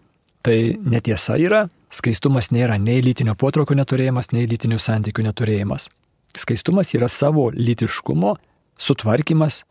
Tai 0.45 0.57
netiesa 0.85 1.39
yra, 1.41 1.65
skaistumas 1.89 2.51
nėra 2.53 2.77
nei 2.81 3.01
lytinio 3.05 3.33
potraukio 3.41 3.77
neturėjimas, 3.79 4.33
nei 4.33 4.49
lytinių 4.49 4.79
santykių 4.81 5.25
neturėjimas. 5.31 5.89
Skaistumas 6.37 6.91
yra 6.97 7.09
savo 7.09 7.49
lytiškumo 7.55 8.35
sutvarkymas 8.81 9.63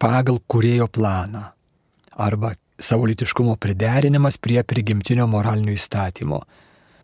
pagal 0.00 0.40
kurėjo 0.48 0.88
planą 0.90 1.50
arba 2.18 2.54
savo 2.78 3.06
lytiškumo 3.06 3.56
priderinimas 3.56 4.38
prie 4.38 4.62
prigimtinio 4.62 5.26
moralinio 5.30 5.74
įstatymo. 5.74 6.40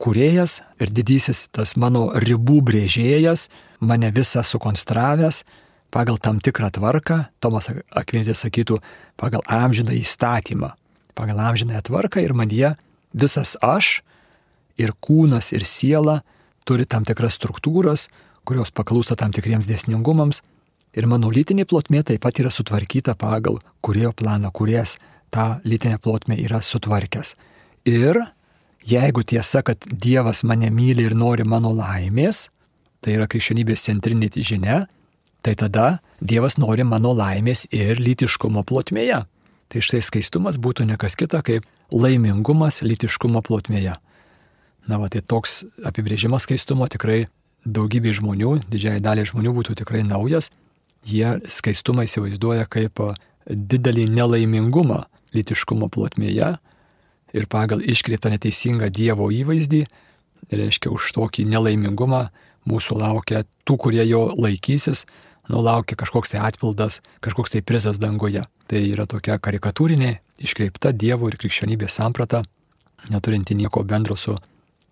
Kurėjas 0.02 0.60
ir 0.82 0.90
didysis 0.90 1.46
tas 1.54 1.76
mano 1.78 2.08
ribų 2.18 2.60
brėžėjas 2.66 3.48
mane 3.80 4.10
visą 4.14 4.42
sukonstravęs 4.42 5.44
pagal 5.94 6.18
tam 6.18 6.40
tikrą 6.42 6.72
tvarką, 6.74 7.20
Tomas 7.38 7.70
Akvinitis 7.94 8.42
sakytų, 8.42 8.80
pagal 9.20 9.44
amžiną 9.46 9.94
įstatymą, 9.94 10.72
pagal 11.14 11.38
amžiną 11.38 11.78
tvarką 11.86 12.24
ir 12.24 12.34
man 12.34 12.50
jie 12.50 12.72
visas 13.14 13.54
aš 13.62 14.00
ir 14.74 14.90
kūnas 14.98 15.52
ir 15.54 15.62
siela 15.62 16.22
turi 16.66 16.86
tam 16.86 17.06
tikras 17.06 17.38
struktūras, 17.38 18.08
kurios 18.42 18.74
paklūsta 18.74 19.14
tam 19.14 19.30
tikriems 19.30 19.70
dėsningumams 19.70 20.42
ir 20.98 21.06
mano 21.06 21.30
lytinė 21.30 21.66
plotmė 21.70 22.02
taip 22.10 22.24
pat 22.26 22.42
yra 22.42 22.50
sutvarkyta 22.50 23.14
pagal 23.14 23.60
kurėjo 23.84 24.10
planą, 24.18 24.50
kuries 24.50 24.96
tą 25.30 25.60
lytinę 25.62 26.00
plotmę 26.02 26.38
yra 26.42 26.58
sutvarkęs. 26.62 27.36
Ir 27.86 28.18
jeigu 28.82 29.22
tiesa, 29.22 29.62
kad 29.62 29.86
Dievas 29.86 30.42
mane 30.42 30.70
myli 30.74 31.06
ir 31.06 31.14
nori 31.14 31.46
mano 31.46 31.70
laimės, 31.74 32.48
tai 32.98 33.14
yra 33.18 33.28
krikščionybės 33.30 33.86
centrinė 33.86 34.30
žinia, 34.34 34.84
tai 35.44 35.54
tada 35.60 36.00
Dievas 36.24 36.56
nori 36.56 36.86
mano 36.88 37.12
laimės 37.12 37.66
ir 37.74 38.00
lytiškumo 38.00 38.64
plotmėje. 38.64 39.24
Tai 39.68 39.80
štai 39.84 40.00
skaistumas 40.04 40.56
būtų 40.56 40.86
nekas 40.88 41.16
kita 41.20 41.42
kaip 41.44 41.66
laimingumas 41.92 42.80
lytiškumo 42.84 43.42
plotmėje. 43.44 43.98
Na, 44.88 45.00
va, 45.00 45.08
tai 45.12 45.20
toks 45.20 45.62
apibrėžimas 45.84 46.44
skaistumo 46.44 46.88
tikrai 46.92 47.26
daugybė 47.64 48.12
žmonių, 48.16 48.58
didžiai 48.72 49.00
daliai 49.04 49.28
žmonių 49.28 49.52
būtų 49.58 49.76
tikrai 49.80 50.04
naujas. 50.04 50.50
Jie 51.04 51.40
skaistumą 51.48 52.06
įsivaizduoja 52.08 52.64
kaip 52.68 53.00
didelį 53.48 54.06
nelaimingumą 54.12 55.02
lytiškumo 55.36 55.90
plotmėje 55.92 56.54
ir 57.34 57.46
pagal 57.50 57.82
iškreiptą 57.84 58.32
neteisingą 58.32 58.88
Dievo 58.94 59.28
įvaizdį, 59.34 59.82
reiškia 60.54 60.92
už 60.94 61.12
tokį 61.16 61.44
nelaimingumą 61.50 62.28
mūsų 62.68 63.00
laukia 63.00 63.44
tų, 63.66 63.76
kurie 63.80 64.04
jo 64.06 64.28
laikysis, 64.38 65.04
nu 65.48 65.60
laukia 65.62 65.96
kažkoks 65.96 66.32
tai 66.32 66.40
atpildas, 66.46 67.00
kažkoks 67.24 67.54
tai 67.54 67.62
prizas 67.62 68.00
dangoje. 68.00 68.44
Tai 68.70 68.80
yra 68.80 69.06
tokia 69.06 69.36
karikatūrinė, 69.38 70.16
iškreipta 70.40 70.94
Dievo 70.96 71.28
ir 71.28 71.36
krikščionybės 71.40 71.98
samprata, 72.00 72.42
neturinti 73.12 73.56
nieko 73.58 73.84
bendro 73.84 74.16
su 74.16 74.38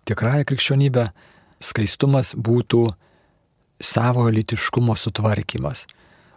tikrąją 0.05 0.45
krikščionybę. 0.49 1.07
Skaistumas 1.63 2.33
būtų 2.35 2.85
savo 3.83 4.27
litiškumo 4.29 4.95
sutvarkymas. 4.99 5.87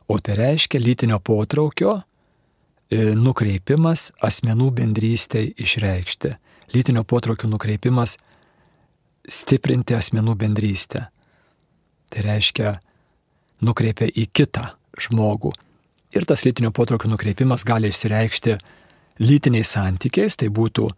O 0.09 0.19
tai 0.23 0.37
reiškia 0.39 0.81
lytinio 0.81 1.19
potraukio 1.19 1.97
e, 1.99 3.13
nukreipimas 3.19 4.13
asmenų 4.23 4.71
bendrystėj 4.79 5.51
išreikšti. 5.59 6.33
Lytinio 6.75 7.03
potraukio 7.05 7.51
nukreipimas 7.51 8.17
stiprinti 9.27 9.97
asmenų 9.99 10.37
bendrystę. 10.39 11.09
Tai 12.11 12.23
reiškia 12.23 12.77
nukreipia 13.65 14.09
į 14.11 14.27
kitą 14.33 14.71
žmogų. 15.01 15.53
Ir 16.17 16.25
tas 16.29 16.45
lytinio 16.47 16.73
potraukio 16.73 17.11
nukreipimas 17.11 17.65
gali 17.67 17.91
išsireikšti 17.93 18.57
lytiniais 19.21 19.73
santykiais, 19.73 20.37
tai 20.37 20.49
būtų 20.53 20.89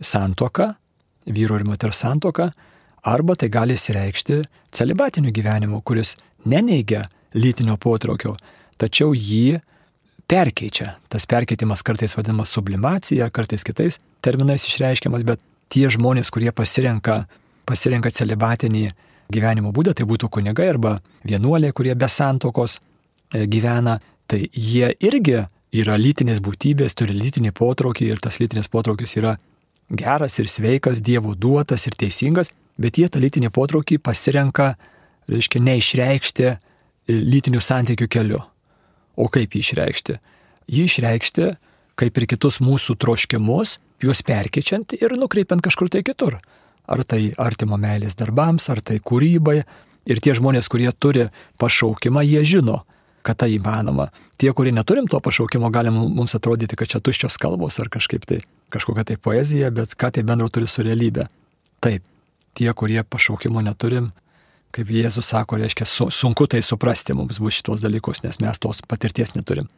santoka, 0.00 0.74
vyro 1.26 1.58
ir 1.58 1.66
moters 1.68 2.02
santoka, 2.02 2.50
arba 3.06 3.36
tai 3.36 3.50
gali 3.52 3.76
išsireikšti 3.78 4.40
celibatiniu 4.74 5.32
gyvenimu, 5.34 5.82
kuris 5.82 6.16
neneigia 6.44 7.06
lytinio 7.34 7.76
potraukio, 7.80 8.36
tačiau 8.80 9.12
jį 9.14 9.60
perkeičia. 10.30 10.94
Tas 11.10 11.26
perkeitimas 11.26 11.82
kartais 11.86 12.14
vadinamas 12.16 12.52
sublimacija, 12.54 13.30
kartais 13.34 13.66
kitais 13.66 13.98
terminais 14.24 14.66
išreiškiamas, 14.68 15.24
bet 15.26 15.42
tie 15.70 15.88
žmonės, 15.90 16.30
kurie 16.30 16.52
pasirenka, 16.54 17.24
pasirenka 17.68 18.12
celibatinį 18.14 18.90
gyvenimo 19.32 19.72
būdą, 19.74 19.94
tai 19.96 20.06
būtų 20.08 20.30
kunigai 20.32 20.68
arba 20.72 20.98
vienuoliai, 21.26 21.74
kurie 21.76 21.94
be 21.98 22.08
santokos 22.08 22.78
e, 22.78 23.46
gyvena, 23.50 23.98
tai 24.30 24.46
jie 24.52 24.92
irgi 25.00 25.44
yra 25.70 25.96
lytinės 25.98 26.40
būtybės, 26.42 26.96
turi 26.98 27.14
lytinį 27.14 27.54
potraukį 27.56 28.10
ir 28.10 28.22
tas 28.22 28.40
lytinis 28.42 28.70
potraukis 28.70 29.16
yra 29.18 29.36
geras 29.90 30.38
ir 30.38 30.50
sveikas, 30.50 31.02
Dievo 31.02 31.34
duotas 31.34 31.86
ir 31.86 31.96
teisingas, 31.98 32.50
bet 32.80 32.98
jie 32.98 33.08
tą 33.10 33.22
lytinį 33.22 33.50
potraukį 33.54 34.00
pasirenka, 34.02 34.74
reiškia, 35.30 35.62
neišreikšti 35.66 36.54
lytinių 37.10 37.60
santykių 37.62 38.08
keliu. 38.10 38.40
O 39.18 39.26
kaip 39.28 39.54
jį 39.54 39.64
išreikšti? 39.64 40.16
Jį 40.70 40.86
išreikšti, 40.86 41.50
kaip 41.98 42.18
ir 42.18 42.26
kitus 42.30 42.60
mūsų 42.62 42.96
troškimus, 43.02 43.78
juos 44.00 44.22
perkečiant 44.26 44.94
ir 44.96 45.14
nukreipiant 45.18 45.62
kažkur 45.62 45.90
tai 45.92 46.02
kitur 46.06 46.38
ar 46.90 47.04
tai 47.06 47.30
artimo 47.38 47.78
meilės 47.80 48.18
darbams, 48.18 48.68
ar 48.72 48.82
tai 48.82 48.98
kūrybai. 48.98 49.60
Ir 50.10 50.20
tie 50.22 50.34
žmonės, 50.34 50.68
kurie 50.72 50.88
turi 50.96 51.28
pašaukimą, 51.60 52.22
jie 52.26 52.40
žino, 52.48 52.80
kad 53.22 53.38
tai 53.42 53.52
įmanoma. 53.54 54.08
Tie, 54.40 54.48
kurie 54.56 54.72
neturim 54.72 55.06
to 55.10 55.20
pašaukimo, 55.20 55.68
gali 55.70 55.92
mums 55.92 56.34
atrodyti, 56.34 56.78
kad 56.78 56.88
čia 56.88 57.02
tuščios 57.04 57.36
kalbos 57.40 57.78
ar 57.82 57.90
kažkaip 57.92 58.24
tai 58.26 58.40
kažkokia 58.72 59.04
tai 59.04 59.18
poezija, 59.20 59.70
bet 59.74 59.92
ką 59.98 60.12
tai 60.14 60.24
bendro 60.26 60.48
turi 60.48 60.68
su 60.70 60.84
realybė. 60.86 61.26
Taip, 61.84 62.04
tie, 62.56 62.70
kurie 62.76 63.02
pašaukimo 63.02 63.62
neturim, 63.66 64.10
kaip 64.74 64.90
Jėzus 64.94 65.32
sako, 65.32 65.58
reiškia, 65.60 65.86
su, 65.88 66.08
sunku 66.14 66.46
tai 66.50 66.62
suprasti 66.62 67.16
mums 67.16 67.40
bus 67.42 67.58
šitos 67.58 67.82
dalykus, 67.84 68.22
nes 68.24 68.40
mes 68.42 68.62
tos 68.62 68.82
patirties 68.88 69.34
neturim. 69.34 69.68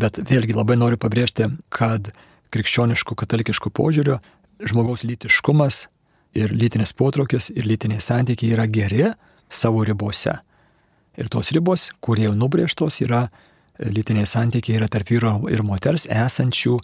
Bet 0.00 0.20
vėlgi 0.22 0.56
labai 0.56 0.78
noriu 0.78 0.98
pabrėžti, 1.00 1.50
kad 1.74 2.12
krikščioniškų, 2.54 3.16
katalikiškų 3.18 3.72
požiūrių 3.74 4.18
žmogaus 4.70 5.04
lytiškumas 5.06 5.86
ir 6.34 6.52
lytinis 6.52 6.92
potraukis, 6.92 7.50
ir 7.54 7.66
lytiniai 7.66 8.00
santykiai 8.00 8.52
yra 8.56 8.66
geri 8.66 9.08
savo 9.48 9.84
ribose. 9.84 10.34
Ir 11.18 11.28
tos 11.28 11.50
ribos, 11.52 11.88
kurie 12.00 12.28
jau 12.28 12.34
nubrėžtos, 12.38 13.00
yra 13.02 13.26
lytiniai 13.78 14.26
santykiai 14.26 14.78
yra 14.78 14.88
tarp 14.90 15.10
vyro 15.10 15.34
ir 15.50 15.62
moters 15.66 16.06
esančių 16.10 16.78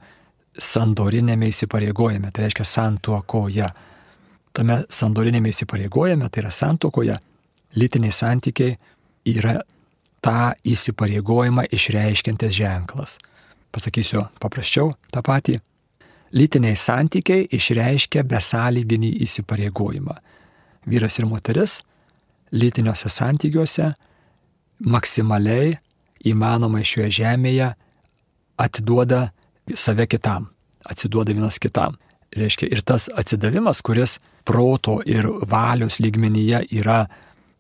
sandorinėme 0.59 1.51
įsipareigojime, 1.51 2.31
tai 2.31 2.47
reiškia 2.47 2.67
santuokoje. 2.67 3.69
Tame 4.55 4.81
sandorinėme 4.91 5.51
įsipareigojime, 5.51 6.29
tai 6.31 6.45
yra 6.45 6.51
santuokoje, 6.55 7.19
lytiniai 7.75 8.15
santykiai 8.15 8.77
yra 9.35 9.61
tą 10.25 10.55
įsipareigojimą 10.65 11.67
išreiškintis 11.75 12.55
ženklas. 12.55 13.19
Pasakysiu 13.75 14.29
paprasčiau 14.41 14.95
tą 15.11 15.23
patį 15.27 15.59
lytiniai 16.35 16.77
santykiai 16.77 17.47
išreiškia 17.55 18.25
besąlyginį 18.27 19.11
įsipareigojimą. 19.27 20.17
Vyras 20.91 21.19
ir 21.21 21.29
moteris 21.31 21.79
lytiniuose 22.53 23.11
santykiuose 23.11 23.93
maksimaliai 24.85 25.79
įmanomai 26.27 26.83
šioje 26.85 27.11
žemėje 27.21 27.71
atiduoda 28.59 29.29
save 29.75 30.07
kitam. 30.07 30.51
atsiduoda 30.85 31.33
vienas 31.33 31.57
kitam. 31.59 31.97
Reiškia, 32.37 32.69
ir 32.69 32.83
tas 32.83 33.09
atsidavimas, 33.17 33.81
kuris 33.81 34.19
proto 34.45 34.99
ir 35.07 35.25
valios 35.49 35.97
lygmenyje 35.97 36.67
yra 36.77 37.07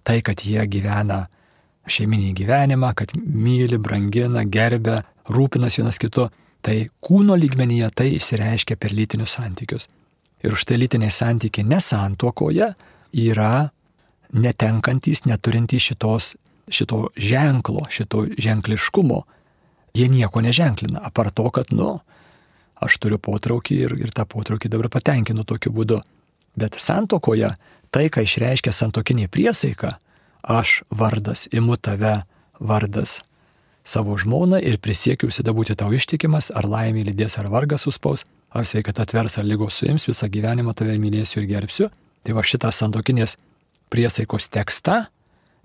tai, 0.04 0.18
kad 0.20 0.42
jie 0.44 0.60
gyvena 0.68 1.22
šeiminį 1.88 2.34
gyvenimą, 2.36 2.90
kad 2.96 3.14
myli, 3.16 3.78
brangina, 3.78 4.44
gerbia, 4.44 5.02
rūpinas 5.30 5.78
vienas 5.78 6.00
kitu, 6.00 6.28
tai 6.64 6.88
kūno 7.04 7.36
lygmenyje 7.36 7.90
tai 7.98 8.08
išsireiškia 8.16 8.78
per 8.80 8.94
lytinius 8.96 9.36
santykius. 9.36 9.88
Ir 10.44 10.56
už 10.56 10.64
tai 10.68 10.78
lytiniai 10.80 11.12
santykiai 11.12 11.66
nesantokoje 11.68 12.72
yra 13.24 13.52
netenkantys, 14.34 15.24
neturintys 15.28 15.90
šitos, 15.90 16.34
šito 16.72 17.08
ženklo, 17.16 17.84
šito 17.92 18.24
ženkliškumo. 18.40 19.20
Jie 19.94 20.08
nieko 20.10 20.42
neženklina, 20.42 21.04
apart 21.06 21.36
to, 21.38 21.46
kad, 21.54 21.70
nu, 21.70 21.98
aš 22.82 22.98
turiu 22.98 23.20
potraukį 23.22 23.76
ir, 23.86 23.94
ir 24.08 24.14
tą 24.16 24.24
potraukį 24.26 24.72
dabar 24.72 24.90
patenkinu 24.90 25.44
tokiu 25.46 25.70
būdu. 25.76 26.00
Bet 26.58 26.80
santokoje 26.80 27.52
tai, 27.94 28.08
ką 28.10 28.24
išreiškia 28.26 28.72
santokinė 28.74 29.28
priesaika, 29.30 29.98
aš 30.42 30.82
vardas, 30.90 31.46
imu 31.52 31.76
tave 31.78 32.24
vardas 32.58 33.20
savo 33.84 34.16
žmoną 34.18 34.60
ir 34.64 34.78
prisiekiu 34.80 35.28
visada 35.28 35.52
būti 35.52 35.76
tau 35.76 35.92
ištikimas, 35.92 36.50
ar 36.56 36.66
laimė 36.68 37.04
lydės, 37.10 37.36
ar 37.38 37.50
vargas 37.52 37.84
suspaus, 37.84 38.24
ar 38.50 38.66
sveikata 38.66 39.04
atvers, 39.04 39.36
ar 39.38 39.44
lygos 39.44 39.80
suims, 39.80 40.08
visą 40.08 40.28
gyvenimą 40.32 40.74
tave 40.74 40.96
mylėsiu 40.98 41.42
ir 41.42 41.50
gerbsiu. 41.50 41.90
Tai 42.24 42.36
va 42.38 42.44
šitą 42.46 42.70
santokinės 42.72 43.36
priesaikos 43.92 44.48
tekstą, 44.48 45.04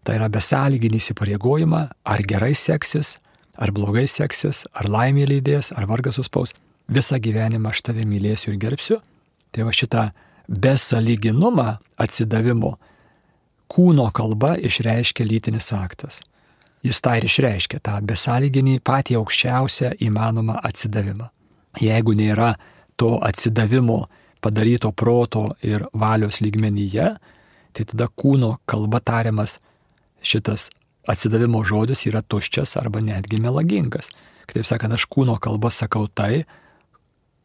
tai 0.04 0.18
yra 0.20 0.28
besąlyginį 0.32 1.00
įsipareigojimą, 1.00 1.82
ar 2.04 2.24
gerai 2.28 2.52
seksis, 2.56 3.16
ar 3.56 3.72
blogai 3.76 4.08
seksis, 4.08 4.66
ar 4.74 4.90
laimė 4.92 5.28
lydės, 5.30 5.72
ar 5.76 5.88
vargas 5.88 6.20
suspaus, 6.20 6.54
visą 6.92 7.20
gyvenimą 7.22 7.72
aš 7.72 7.84
tave 7.88 8.04
mylėsiu 8.08 8.52
ir 8.54 8.60
gerbsiu. 8.60 9.00
Tai 9.56 9.66
va 9.66 9.74
šitą 9.74 10.10
besąlyginumą 10.50 11.78
atsidavimo 11.98 12.76
kūno 13.70 14.10
kalba 14.14 14.56
išreiškia 14.58 15.26
lytinis 15.26 15.72
aktas. 15.74 16.22
Jis 16.84 17.02
tą 17.04 17.18
ir 17.20 17.28
išreiškia, 17.28 17.82
tą 17.84 17.98
besąlyginį 18.08 18.80
patį 18.88 19.20
aukščiausią 19.20 19.98
įmanomą 20.06 20.62
atsidavimą. 20.64 21.28
Jeigu 21.84 22.16
nėra 22.16 22.54
to 23.00 23.18
atsidavimo 23.24 24.06
padaryto 24.40 24.92
proto 24.92 25.50
ir 25.64 25.86
valios 25.94 26.40
lygmenyje, 26.40 27.10
tai 27.76 27.86
tada 27.86 28.08
kūno 28.08 28.58
kalba 28.66 29.02
tariamas 29.04 29.58
šitas 30.24 30.70
atsidavimo 31.10 31.62
žodis 31.68 32.06
yra 32.08 32.22
tuščias 32.22 32.78
arba 32.80 33.02
netgi 33.04 33.40
melagingas. 33.42 34.10
Kitaip 34.48 34.66
sakant, 34.66 34.96
aš 34.96 35.06
kūno 35.12 35.38
kalba 35.42 35.70
sakau 35.74 36.08
tai, 36.08 36.46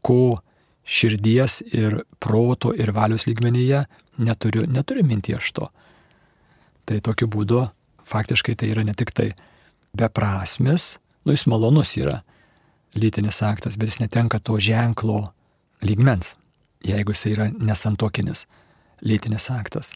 ko 0.04 0.38
širdies 0.84 1.62
ir 1.72 2.02
proto 2.20 2.72
ir 2.76 2.92
valios 2.92 3.26
lygmenyje 3.26 3.84
neturiu, 4.20 4.66
neturiu 4.68 5.04
minti 5.06 5.34
aš 5.36 5.50
to. 5.56 5.68
Tai 6.84 7.00
tokiu 7.00 7.28
būdu 7.32 7.64
faktiškai 8.08 8.56
tai 8.60 8.70
yra 8.72 8.84
ne 8.84 8.94
tik 8.94 9.12
tai 9.14 9.32
beprasmis, 9.96 10.98
nu 11.24 11.34
jis 11.34 11.46
malonus 11.50 11.96
yra 12.00 12.20
lytinis 12.94 13.42
aktas, 13.42 13.78
bet 13.78 13.92
jis 13.92 14.00
netenka 14.04 14.38
to 14.38 14.58
ženklo 14.60 15.24
lygmens, 15.82 16.34
jeigu 16.84 17.14
jis 17.14 17.26
yra 17.32 17.48
nesantokinis 17.52 18.46
lytinis 19.04 19.50
aktas. 19.50 19.92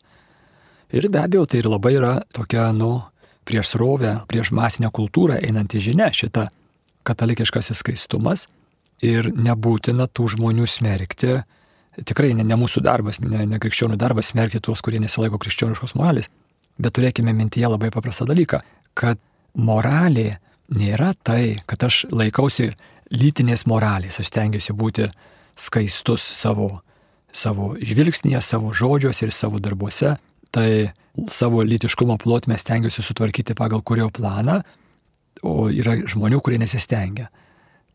Ir 0.92 1.08
be 1.12 1.20
abejo, 1.20 1.44
tai 1.46 1.60
ir 1.60 1.68
labai 1.68 1.94
yra 1.98 2.14
tokia, 2.34 2.70
nu, 2.72 3.02
prieš 3.48 3.74
srovę, 3.74 4.14
prieš 4.28 4.52
masinę 4.56 4.90
kultūrą 4.92 5.38
einanti 5.40 5.80
žinia 5.80 6.08
šita 6.12 6.48
katalikiškasis 7.08 7.80
skaistumas 7.82 8.46
ir 9.04 9.30
nebūtina 9.32 10.08
tų 10.08 10.34
žmonių 10.34 10.66
smerkti. 10.68 11.38
Tikrai 12.08 12.34
ne, 12.36 12.44
ne 12.46 12.58
mūsų 12.58 12.82
darbas, 12.84 13.20
ne, 13.24 13.44
ne 13.48 13.60
krikščionių 13.60 13.98
darbas 14.00 14.32
smerkti 14.32 14.60
tuos, 14.64 14.82
kurie 14.84 15.00
nesilaiko 15.02 15.40
krikščioniškos 15.42 15.96
moralės, 15.98 16.28
Bet 16.78 16.94
turėkime 16.98 17.34
mintyje 17.34 17.68
labai 17.70 17.90
paprastą 17.94 18.26
dalyką, 18.28 18.60
kad 18.98 19.18
moralė 19.58 20.38
nėra 20.74 21.12
tai, 21.26 21.58
kad 21.66 21.82
aš 21.88 22.04
laikausi 22.12 22.70
lytinės 23.14 23.64
moralės, 23.66 24.20
aš 24.20 24.30
stengiuosi 24.30 24.76
būti 24.76 25.08
skaistus 25.58 26.22
savo, 26.22 26.82
savo 27.32 27.72
žvilgsnėje, 27.80 28.42
savo 28.44 28.72
žodžiuose 28.76 29.26
ir 29.26 29.34
savo 29.34 29.60
darbuose, 29.62 30.16
tai 30.54 30.92
savo 31.26 31.64
lytiškumo 31.66 32.18
plotmę 32.20 32.58
stengiuosi 32.60 33.02
sutvarkyti 33.02 33.56
pagal 33.58 33.82
kurio 33.82 34.10
planą, 34.14 34.60
o 35.42 35.68
yra 35.70 35.96
žmonių, 36.06 36.40
kurie 36.44 36.58
nesistengia. 36.60 37.28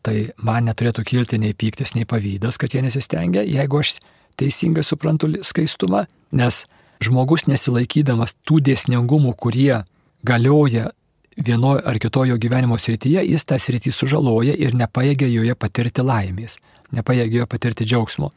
Tai 0.03 0.15
man 0.43 0.67
neturėtų 0.67 1.05
kilti 1.07 1.39
nei 1.39 1.55
pyktis, 1.55 1.93
nei 1.95 2.07
pavydas, 2.09 2.59
kad 2.59 2.73
jie 2.75 2.81
nesistengia, 2.83 3.45
jeigu 3.47 3.79
aš 3.79 3.95
teisingai 4.39 4.83
suprantu 4.83 5.29
skaistumą, 5.45 6.03
nes 6.35 6.63
žmogus 7.03 7.47
nesilaikydamas 7.49 8.35
tų 8.47 8.59
dėsningumų, 8.69 9.33
kurie 9.37 9.83
galioja 10.23 10.91
vienoje 11.37 11.83
ar 11.85 11.99
kitojo 11.99 12.37
gyvenimo 12.37 12.77
srityje, 12.77 13.23
jis 13.25 13.45
tą 13.49 13.57
sritį 13.59 13.91
sužaloja 13.91 14.53
ir 14.53 14.75
nepaėgia 14.77 15.27
joje 15.31 15.55
patirti 15.55 16.05
laimės, 16.05 16.59
nepaėgia 16.93 17.39
joje 17.39 17.49
patirti 17.49 17.87
džiaugsmo. 17.89 18.31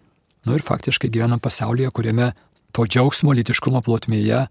Nu 0.47 0.57
ir 0.57 0.65
faktiškai 0.65 1.11
gyvenam 1.13 1.43
pasaulyje, 1.43 1.91
kuriame 1.91 2.33
to 2.73 2.87
džiaugsmo 2.87 3.35
litiškumo 3.35 3.83
plotmėje 3.83 4.47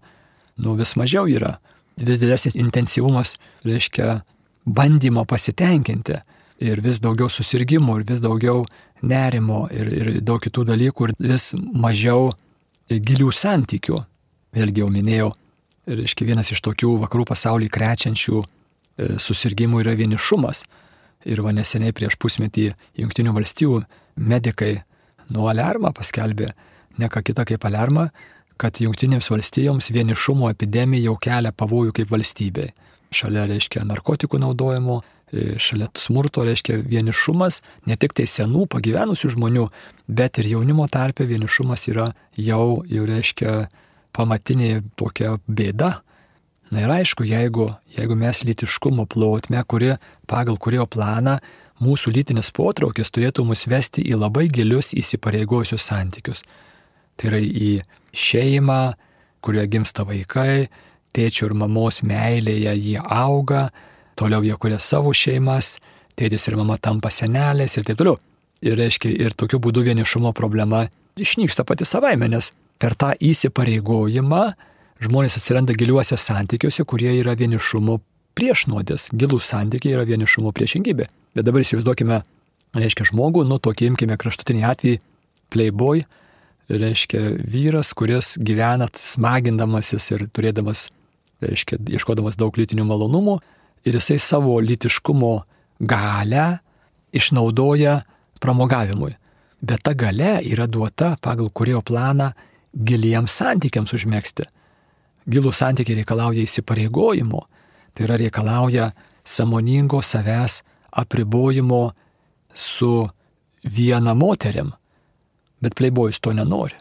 nu, 0.62 0.74
vis 0.76 0.94
mažiau 0.96 1.28
yra. 1.28 1.56
Vis 1.96 2.20
didesnis 2.20 2.56
intensyvumas 2.58 3.36
reiškia 3.64 4.20
bandymo 4.66 5.24
pasitenkinti 5.24 6.20
ir 6.66 6.80
vis 6.84 7.00
daugiau 7.00 7.28
susirgymų, 7.32 8.00
ir 8.00 8.08
vis 8.08 8.20
daugiau 8.24 8.64
nerimo, 9.02 9.66
ir, 9.72 9.92
ir 9.92 10.10
daug 10.24 10.40
kitų 10.42 10.66
dalykų, 10.72 11.08
ir 11.08 11.32
vis 11.32 11.52
mažiau 11.56 12.32
gilių 12.90 13.32
santykių. 13.34 13.98
Vėlgi 14.56 14.82
jau 14.82 14.88
minėjau, 14.92 15.30
reiškia 15.90 16.26
vienas 16.28 16.52
iš 16.54 16.62
tokių 16.64 16.96
vakarų 17.04 17.26
pasaulį 17.32 17.68
krečiančių 17.72 18.42
e, 18.42 18.46
susirgymų 19.22 19.82
yra 19.84 19.96
vienišumas. 19.98 20.64
Ir 21.26 21.42
va 21.42 21.52
neseniai 21.54 21.94
prieš 21.96 22.16
pusmetį 22.22 22.70
Junktinių 23.02 23.34
valstybių 23.34 23.82
medikai 24.16 24.76
nuo 25.34 25.48
alarmą 25.50 25.90
paskelbė, 25.96 26.52
ne 26.98 27.10
ką 27.10 27.22
kitą 27.26 27.44
kaip 27.48 27.66
alarmą, 27.66 28.08
kad 28.56 28.78
Junktinėms 28.80 29.28
valstijoms 29.32 29.90
vienišumo 29.92 30.48
epidemija 30.54 31.10
jau 31.10 31.16
kelia 31.20 31.52
pavojų 31.52 31.96
kaip 31.98 32.12
valstybei. 32.14 32.70
Šalia, 33.12 33.44
reiškia, 33.50 33.84
narkotikų 33.86 34.38
naudojimo, 34.42 35.02
šalia 35.32 35.88
smurto 35.98 36.44
reiškia 36.46 36.78
vienišumas 36.86 37.60
ne 37.86 37.96
tik 37.98 38.14
tai 38.14 38.28
senų 38.30 38.66
pagyvenusių 38.70 39.32
žmonių, 39.34 39.66
bet 40.06 40.38
ir 40.38 40.52
jaunimo 40.52 40.86
tarpe 40.86 41.26
vienišumas 41.26 41.88
yra 41.90 42.10
jau, 42.38 42.82
jau 42.86 43.06
reiškia 43.08 43.66
pamatinė 44.16 44.84
tokia 44.96 45.36
bėda. 45.46 45.96
Na 46.70 46.82
ir 46.82 46.90
aišku, 46.90 47.26
jeigu, 47.26 47.68
jeigu 47.94 48.16
mes 48.18 48.42
lytiškumo 48.46 49.06
plotme, 49.06 49.62
kuri 49.66 49.94
pagal 50.26 50.58
kurio 50.58 50.86
planą 50.86 51.38
mūsų 51.82 52.14
lytinis 52.14 52.50
potraukis 52.54 53.12
turėtų 53.12 53.44
mus 53.46 53.66
vesti 53.70 54.02
į 54.02 54.18
labai 54.18 54.46
gilius 54.50 54.94
įsipareigojusius 54.96 55.86
santykius. 55.90 56.42
Tai 57.16 57.30
yra 57.30 57.40
į 57.42 57.70
šeimą, 58.16 58.96
kurioje 59.44 59.70
gimsta 59.76 60.06
vaikai, 60.08 60.66
tėčio 61.14 61.50
ir 61.50 61.54
mamos 61.56 62.02
meilėje 62.02 62.74
jie 62.76 62.98
auga, 63.00 63.68
toliau 64.18 64.44
jie 64.44 64.56
kuria 64.60 64.78
savo 64.82 65.12
šeimas, 65.14 65.76
tėtis 66.16 66.48
ir 66.48 66.56
mama 66.58 66.78
tampa 66.80 67.12
senelės 67.12 67.76
ir 67.76 67.86
taip 67.86 68.00
toliau. 68.00 68.18
Ir 68.64 68.78
reiškia, 68.80 69.12
ir 69.12 69.36
tokiu 69.36 69.60
būdu 69.62 69.84
vienišumo 69.84 70.32
problema 70.36 70.86
išnyksta 71.20 71.64
pati 71.68 71.84
savaime, 71.88 72.28
nes 72.32 72.50
per 72.80 72.96
tą 72.96 73.12
įsipareigojimą 73.20 74.42
žmonės 75.04 75.36
atsiranda 75.38 75.76
giliuose 75.76 76.16
santykiuose, 76.20 76.84
kurie 76.88 77.12
yra 77.20 77.36
vienišumo 77.36 77.98
priešnodės. 78.36 79.10
Gilų 79.16 79.40
santykiai 79.44 79.96
yra 79.96 80.06
vienišumo 80.08 80.52
priešingybė. 80.56 81.08
Bet 81.36 81.44
dabar 81.44 81.64
įsivaizduokime, 81.64 82.22
reiškia, 82.76 83.10
žmogų, 83.10 83.44
nu 83.48 83.60
tokį 83.60 83.92
imkime 83.92 84.16
kraštutinį 84.20 84.64
atvejį, 84.72 85.00
playboy, 85.52 86.04
reiškia, 86.72 87.22
vyras, 87.44 87.92
kuris 87.96 88.34
gyvena 88.42 88.88
smagindamasis 88.98 90.10
ir 90.14 90.26
turėdamas, 90.34 90.88
reiškia, 91.44 91.78
ieškodamas 91.96 92.38
daug 92.40 92.56
lytinių 92.56 92.86
malonumų, 92.88 93.38
ir 93.86 93.94
jisai 93.94 94.18
savo 94.18 94.58
litiškumo 94.60 95.34
galę 95.80 96.58
išnaudoja 97.12 98.00
pramogavimui. 98.40 99.14
Bet 99.60 99.82
ta 99.82 99.94
gale 99.94 100.40
yra 100.44 100.66
duota 100.66 101.16
pagal 101.20 101.50
kurio 101.50 101.80
planą 101.82 102.32
giliems 102.76 103.32
santykiams 103.40 103.94
užmėgsti. 103.96 104.44
Gilų 105.26 105.52
santykiai 105.54 106.02
reikalauja 106.02 106.44
įsipareigojimo, 106.44 107.40
tai 107.94 108.04
yra 108.06 108.18
reikalauja 108.20 108.90
samoningo 109.26 110.02
savęs 110.02 110.60
apribojimo 110.92 111.94
su 112.54 113.08
viena 113.64 114.14
moteriam. 114.14 114.74
Bet 115.60 115.74
pleibojus 115.74 116.20
to 116.20 116.34
nenori. 116.36 116.76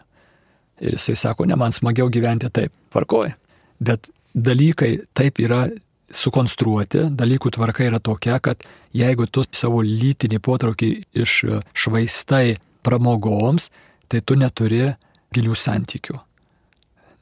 Ir 0.83 0.97
jisai 0.97 1.15
sako, 1.15 1.45
ne 1.45 1.55
man 1.55 1.71
smagiau 1.71 2.11
gyventi 2.11 2.51
taip, 2.51 2.73
tvarkoja. 2.91 3.33
Bet 3.79 4.09
dalykai 4.35 4.97
taip 5.15 5.39
yra 5.39 5.65
sukonstruoti, 6.11 7.07
dalykų 7.17 7.51
tvarka 7.55 7.85
yra 7.85 7.99
tokia, 7.99 8.37
kad 8.43 8.61
jeigu 8.95 9.27
tu 9.27 9.43
savo 9.55 9.81
lytinį 9.85 10.39
potraukį 10.43 10.91
iššvaistai 11.23 12.57
pramogoms, 12.85 13.71
tai 14.07 14.21
tu 14.21 14.37
neturi 14.37 14.93
gilių 15.35 15.57
santykių. 15.57 16.19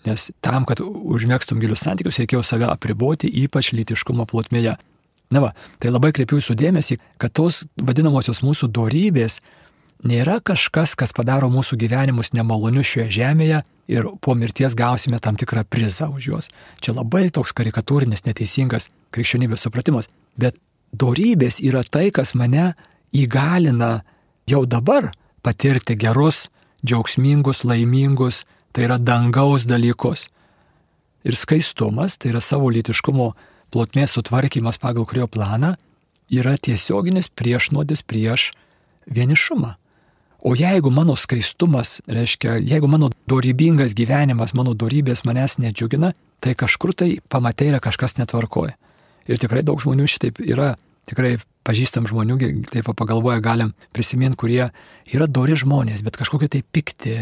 Nes 0.04 0.32
tam, 0.44 0.66
kad 0.68 0.82
užmėgstum 0.84 1.62
gilius 1.64 1.86
santykius, 1.86 2.20
reikėjo 2.20 2.44
save 2.44 2.68
apriboti, 2.68 3.30
ypač 3.46 3.72
lytiškumo 3.72 4.28
plotmėje. 4.28 4.76
Na 5.34 5.42
va, 5.42 5.54
tai 5.80 5.94
labai 5.94 6.12
kreipiu 6.14 6.42
jūsų 6.42 6.58
dėmesį, 6.60 7.00
kad 7.18 7.32
tos 7.34 7.64
vadinamosios 7.80 8.44
mūsų 8.44 8.68
dorybės 8.76 9.40
nėra 10.04 10.42
kažkas, 10.44 10.98
kas 11.00 11.16
padaro 11.16 11.48
mūsų 11.50 11.80
gyvenimus 11.80 12.34
nemalonius 12.36 12.92
šioje 12.92 13.08
žemėje 13.22 13.64
ir 13.88 14.08
po 14.22 14.36
mirties 14.36 14.76
gausime 14.76 15.20
tam 15.20 15.36
tikrą 15.36 15.64
prizą 15.64 16.10
už 16.16 16.28
juos. 16.28 16.50
Čia 16.80 16.96
labai 16.96 17.30
toks 17.34 17.54
karikatūrinis, 17.56 18.26
neteisingas 18.26 18.90
krikščionybės 19.12 19.66
supratimas. 19.66 20.10
Bet 20.40 20.58
dorybės 20.94 21.60
yra 21.64 21.84
tai, 21.84 22.10
kas 22.12 22.34
mane 22.36 22.74
įgalina 23.14 24.04
jau 24.50 24.64
dabar 24.66 25.12
patirti 25.44 25.96
gerus, 26.00 26.48
džiaugsmingus, 26.86 27.64
laimingus, 27.68 28.44
tai 28.72 28.88
yra 28.88 28.98
dangaus 28.98 29.68
dalykus. 29.70 30.28
Ir 31.24 31.38
skaistumas, 31.40 32.18
tai 32.18 32.34
yra 32.34 32.42
savo 32.44 32.72
lytiškumo 32.74 33.32
plotmės 33.74 34.16
sutvarkymas 34.16 34.80
pagal 34.82 35.08
kurio 35.08 35.28
planą, 35.28 35.76
yra 36.32 36.58
tiesioginis 36.58 37.30
priešnodis 37.30 38.04
prieš 38.04 38.52
vienišumą. 39.08 39.76
O 40.44 40.58
jeigu 40.60 40.92
mano 40.92 41.16
skaistumas, 41.16 42.02
reiškia, 42.12 42.58
jeigu 42.68 42.88
mano 42.92 43.08
dorybingas 43.32 43.94
gyvenimas, 43.96 44.52
mano 44.52 44.74
dorybės 44.76 45.24
manęs 45.24 45.56
nedžiugina, 45.64 46.12
tai 46.44 46.52
kažkur 46.60 46.92
tai 47.00 47.14
pamatai 47.32 47.70
yra 47.72 47.80
kažkas 47.80 48.18
netvarkoja. 48.18 48.76
Ir 49.32 49.40
tikrai 49.40 49.64
daug 49.64 49.80
žmonių 49.80 50.08
šitaip 50.12 50.42
yra, 50.44 50.74
tikrai 51.08 51.38
pažįstam 51.64 52.10
žmonių, 52.12 52.36
taip 52.74 52.92
pagalvoja, 53.00 53.40
galim 53.40 53.72
prisiminti, 53.96 54.40
kurie 54.44 54.66
yra 55.16 55.30
dori 55.32 55.56
žmonės, 55.56 56.04
bet 56.04 56.20
kažkokie 56.20 56.52
tai 56.52 56.64
pikti, 56.76 57.16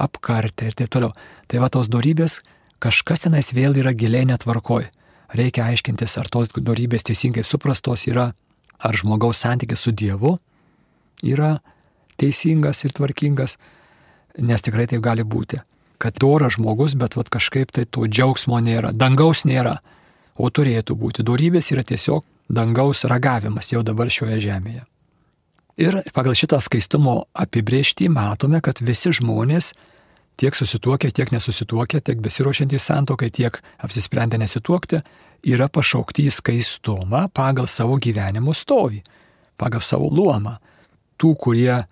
apkartę 0.00 0.68
ir 0.68 0.76
taip 0.76 0.92
toliau. 0.92 1.16
Tai 1.48 1.64
va 1.64 1.72
tos 1.72 1.88
dorybės, 1.88 2.42
kažkas 2.82 3.24
tenais 3.24 3.52
vėl 3.56 3.80
yra 3.80 3.96
giliai 3.96 4.28
netvarkoj. 4.28 4.90
Reikia 5.36 5.64
aiškintis, 5.70 6.18
ar 6.20 6.28
tos 6.28 6.52
dorybės 6.52 7.08
teisingai 7.08 7.44
suprastos 7.46 8.04
yra, 8.10 8.32
ar 8.80 8.96
žmogaus 9.00 9.40
santykis 9.40 9.84
su 9.84 9.92
Dievu 9.96 10.36
yra 11.24 11.60
teisingas 12.20 12.84
ir 12.84 12.94
tvarkingas, 12.96 13.56
nes 14.38 14.64
tikrai 14.64 14.86
taip 14.90 15.02
gali 15.04 15.24
būti. 15.24 15.60
Kad 16.00 16.16
doras 16.20 16.56
žmogus, 16.56 16.94
bet 16.96 17.16
vat, 17.18 17.28
kažkaip 17.32 17.72
tai 17.76 17.84
to 17.84 18.06
džiaugsmo 18.08 18.60
nėra, 18.64 18.92
dangaus 18.96 19.44
nėra, 19.44 19.78
o 20.40 20.48
turėtų 20.48 20.96
būti. 20.96 21.24
Dorybės 21.26 21.72
yra 21.74 21.84
tiesiog 21.84 22.24
dangaus 22.48 23.04
ragavimas 23.04 23.72
jau 23.72 23.82
dabar 23.86 24.08
šioje 24.12 24.40
žemėje. 24.46 24.86
Ir 25.80 26.00
pagal 26.12 26.36
šitą 26.36 26.58
skaistumo 26.60 27.24
apibriežtį 27.32 28.10
matome, 28.12 28.60
kad 28.64 28.82
visi 28.84 29.12
žmonės, 29.16 29.70
tiek 30.40 30.56
susituokę, 30.56 31.10
tiek 31.12 31.30
nesusituokę, 31.32 32.00
tiek 32.04 32.20
besiruošiantys 32.20 32.88
santokai, 32.90 33.30
tiek 33.32 33.60
apsisprendę 33.80 34.40
nesituokti, 34.40 35.00
yra 35.46 35.70
pašaukti 35.72 36.26
į 36.28 36.34
skaistumą 36.36 37.26
pagal 37.36 37.68
savo 37.68 37.96
gyvenimo 38.00 38.52
stovį, 38.56 39.00
pagal 39.60 39.84
savo 39.84 40.10
luomą. 40.12 40.58
Tų, 41.20 41.34
kurie 41.40 41.82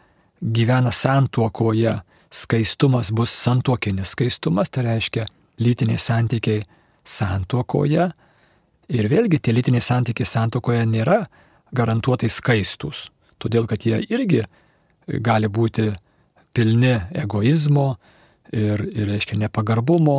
gyvena 0.42 0.92
santuokoje, 0.92 1.98
skaistumas 2.30 3.12
bus 3.12 3.32
santuokinis 3.44 4.12
skaistumas, 4.12 4.70
tai 4.70 4.84
reiškia 4.84 5.26
lytiniai 5.58 5.98
santykiai 5.98 6.62
santuokoje. 7.04 8.10
Ir 8.88 9.08
vėlgi 9.10 9.40
tie 9.42 9.52
lytiniai 9.52 9.84
santykiai 9.84 10.28
santuokoje 10.28 10.84
nėra 10.88 11.22
garantuotai 11.76 12.30
skaistus, 12.32 13.08
todėl 13.38 13.66
kad 13.68 13.84
jie 13.84 14.00
irgi 14.08 14.44
gali 15.24 15.48
būti 15.48 15.90
pilni 16.56 16.94
egoizmo 17.16 17.90
ir, 18.52 18.84
ir 18.88 19.08
reiškia 19.12 19.38
nepagarbumo 19.44 20.18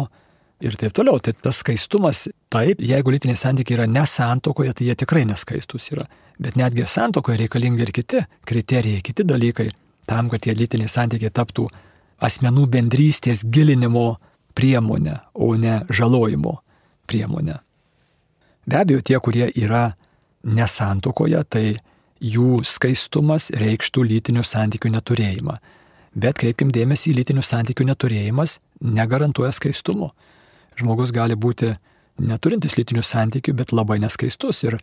ir 0.62 0.78
taip 0.78 0.94
toliau. 0.98 1.20
Tai 1.24 1.34
tas 1.34 1.62
skaistumas, 1.64 2.28
taip, 2.54 2.82
jeigu 2.82 3.14
lytiniai 3.14 3.40
santykiai 3.40 3.80
yra 3.80 3.90
nesantokoje, 3.90 4.74
tai 4.78 4.90
jie 4.90 4.98
tikrai 5.00 5.26
neskaistus 5.30 5.90
yra. 5.94 6.06
Bet 6.40 6.58
netgi 6.60 6.86
santokoje 6.88 7.42
reikalingi 7.42 7.86
ir 7.86 7.94
kiti 7.96 8.24
kriterijai, 8.48 9.02
kiti 9.06 9.26
dalykai, 9.28 9.70
tam, 10.10 10.30
kad 10.32 10.44
tie 10.44 10.56
lytiniai 10.58 10.90
santykiai 10.90 11.32
taptų 11.34 11.68
asmenų 12.26 12.66
bendrystės 12.74 13.46
gilinimo 13.46 14.18
priemonė, 14.58 15.20
o 15.34 15.54
ne 15.56 15.80
žalojimo 15.94 16.58
priemonė. 17.10 17.60
Be 18.70 18.82
abejo, 18.82 19.02
tie, 19.06 19.18
kurie 19.24 19.48
yra 19.56 19.94
nesantokoje, 20.46 21.42
tai 21.50 21.66
jų 22.20 22.62
skaistumas 22.68 23.50
reikštų 23.56 24.04
lytinių 24.12 24.44
santykių 24.46 24.92
neturėjimą. 24.98 25.56
Bet 26.20 26.40
kreipkim 26.42 26.74
dėmesį, 26.74 27.14
lytinių 27.20 27.44
santykių 27.46 27.88
neturėjimas 27.92 28.58
negarantuoja 28.84 29.54
skaistumo. 29.56 30.12
Žmogus 30.80 31.14
gali 31.16 31.38
būti 31.40 31.74
neturintis 32.20 32.76
lytinių 32.80 33.04
santykių, 33.06 33.56
bet 33.56 33.74
labai 33.76 34.00
neskaistus. 34.04 34.64
Ir, 34.68 34.80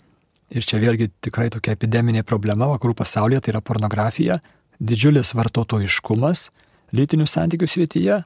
ir 0.51 0.67
čia 0.67 0.81
vėlgi 0.81 1.11
tikrai 1.25 1.49
tokia 1.53 1.77
epideminė 1.77 2.25
problema 2.25 2.71
vakarų 2.73 2.97
pasaulyje, 3.03 3.43
tai 3.45 3.55
yra 3.55 3.63
pornografija, 3.65 4.41
didžiulis 4.81 5.33
vartotojiškumas 5.37 6.51
lytinių 6.97 7.27
santykių 7.29 7.69
srityje 7.71 8.21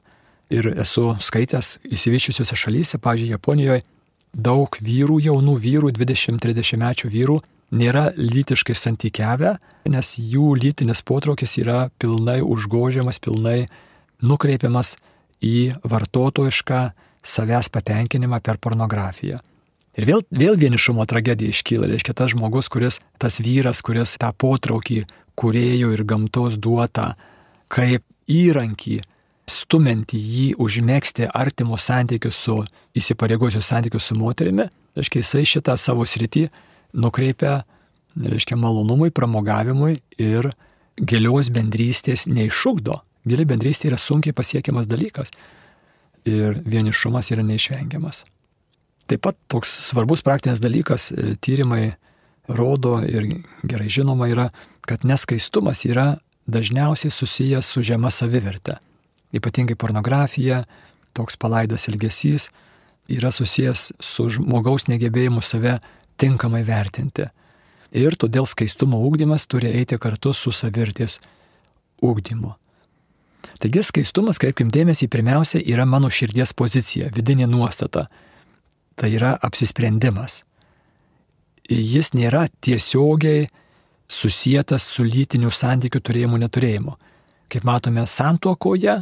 ir 0.51 0.67
esu 0.83 1.15
skaitęs 1.23 1.77
įsivyščiusiuose 1.87 2.57
šalyse, 2.59 2.99
pavyzdžiui, 3.01 3.33
Japonijoje, 3.35 3.83
daug 4.31 4.75
vyrų, 4.83 5.19
jaunų 5.27 5.55
vyrų, 5.63 5.91
20-30 5.95 6.79
mečių 6.81 7.11
vyrų 7.11 7.37
nėra 7.71 8.09
lytiškai 8.17 8.75
santykiavę, 8.75 9.55
nes 9.91 10.15
jų 10.19 10.55
lytinis 10.59 11.03
potraukis 11.07 11.55
yra 11.61 11.85
pilnai 12.01 12.41
užgožiamas, 12.43 13.21
pilnai 13.23 13.69
nukreipiamas 14.21 14.97
į 15.41 15.77
vartotojišką 15.87 16.81
savęs 17.21 17.71
patenkinimą 17.71 18.41
per 18.43 18.59
pornografiją. 18.61 19.39
Ir 19.99 20.07
vėl, 20.07 20.21
vėl 20.31 20.55
vienišumo 20.55 21.03
tragedija 21.07 21.51
iškyla, 21.51 21.89
reiškia 21.91 22.15
tas 22.15 22.31
žmogus, 22.31 22.69
kuris, 22.71 23.01
tas 23.19 23.41
vyras, 23.43 23.81
kuris 23.83 24.15
tą 24.21 24.29
potraukį 24.31 25.03
kuriejų 25.41 25.91
ir 25.95 26.03
gamtos 26.07 26.57
duotą 26.61 27.13
kaip 27.71 28.03
įrankį, 28.31 28.99
stuminti 29.51 30.19
jį 30.19 30.47
užmėgsti 30.61 31.27
artimus 31.35 31.87
santykius 31.89 32.37
su 32.45 32.59
įsipareigojusius 32.97 33.71
santykius 33.73 34.09
su 34.11 34.17
moterimi, 34.19 34.67
reiškia 34.95 35.23
jisai 35.23 35.45
šitą 35.49 35.75
savo 35.79 36.05
sritį 36.07 36.47
nukreipia, 36.93 37.61
reiškia, 38.15 38.57
malonumui, 38.59 39.11
pramogavimui 39.15 39.97
ir 40.21 40.51
gilios 40.99 41.51
bendrystės 41.53 42.27
neišugdo. 42.27 43.01
Gili 43.27 43.45
bendrystė 43.47 43.91
yra 43.91 43.99
sunkiai 44.01 44.35
pasiekiamas 44.35 44.89
dalykas 44.89 45.31
ir 46.27 46.61
vienišumas 46.65 47.31
yra 47.33 47.45
neišvengiamas. 47.45 48.25
Taip 49.09 49.23
pat 49.25 49.37
toks 49.51 49.71
svarbus 49.89 50.23
praktinis 50.23 50.61
dalykas, 50.63 51.11
e, 51.11 51.35
tyrimai 51.41 51.91
rodo 52.55 52.99
ir 53.05 53.27
gerai 53.63 53.89
žinoma 53.89 54.27
yra, 54.31 54.49
kad 54.87 55.05
neskaistumas 55.07 55.85
yra 55.85 56.17
dažniausiai 56.51 57.11
susijęs 57.13 57.67
su 57.67 57.83
žema 57.85 58.11
savivertė. 58.11 58.77
Ypatingai 59.35 59.77
pornografija, 59.79 60.65
toks 61.15 61.37
palaidas 61.39 61.87
ilgesys 61.87 62.49
yra 63.11 63.31
susijęs 63.31 63.91
su 63.99 64.27
žmogaus 64.29 64.87
negebėjimu 64.91 65.43
save 65.43 65.79
tinkamai 66.19 66.63
vertinti. 66.67 67.29
Ir 67.91 68.15
todėl 68.15 68.47
skaistumo 68.47 69.01
ūkdymas 69.07 69.47
turi 69.51 69.71
eiti 69.81 69.97
kartu 69.99 70.33
su 70.33 70.53
savirties 70.55 71.19
ūkdymu. 72.03 72.53
Taigi 73.61 73.83
skaistumas, 73.85 74.39
kreipkim 74.41 74.71
dėmesį, 74.73 75.09
pirmiausia 75.11 75.59
yra 75.61 75.85
mano 75.85 76.09
širdies 76.09 76.53
pozicija, 76.57 77.11
vidinė 77.13 77.49
nuostata. 77.49 78.07
Tai 78.95 79.09
yra 79.11 79.35
apsisprendimas 79.41 80.41
jis 81.69 82.13
nėra 82.17 82.47
tiesiogiai 82.61 83.47
susijęs 84.11 84.83
su 84.83 85.05
lytinių 85.07 85.51
santykių 85.51 86.01
turėjimu 86.01 86.39
neturėjimu. 86.41 86.97
Kaip 87.51 87.67
matome, 87.67 88.05
santuokoje 88.07 89.01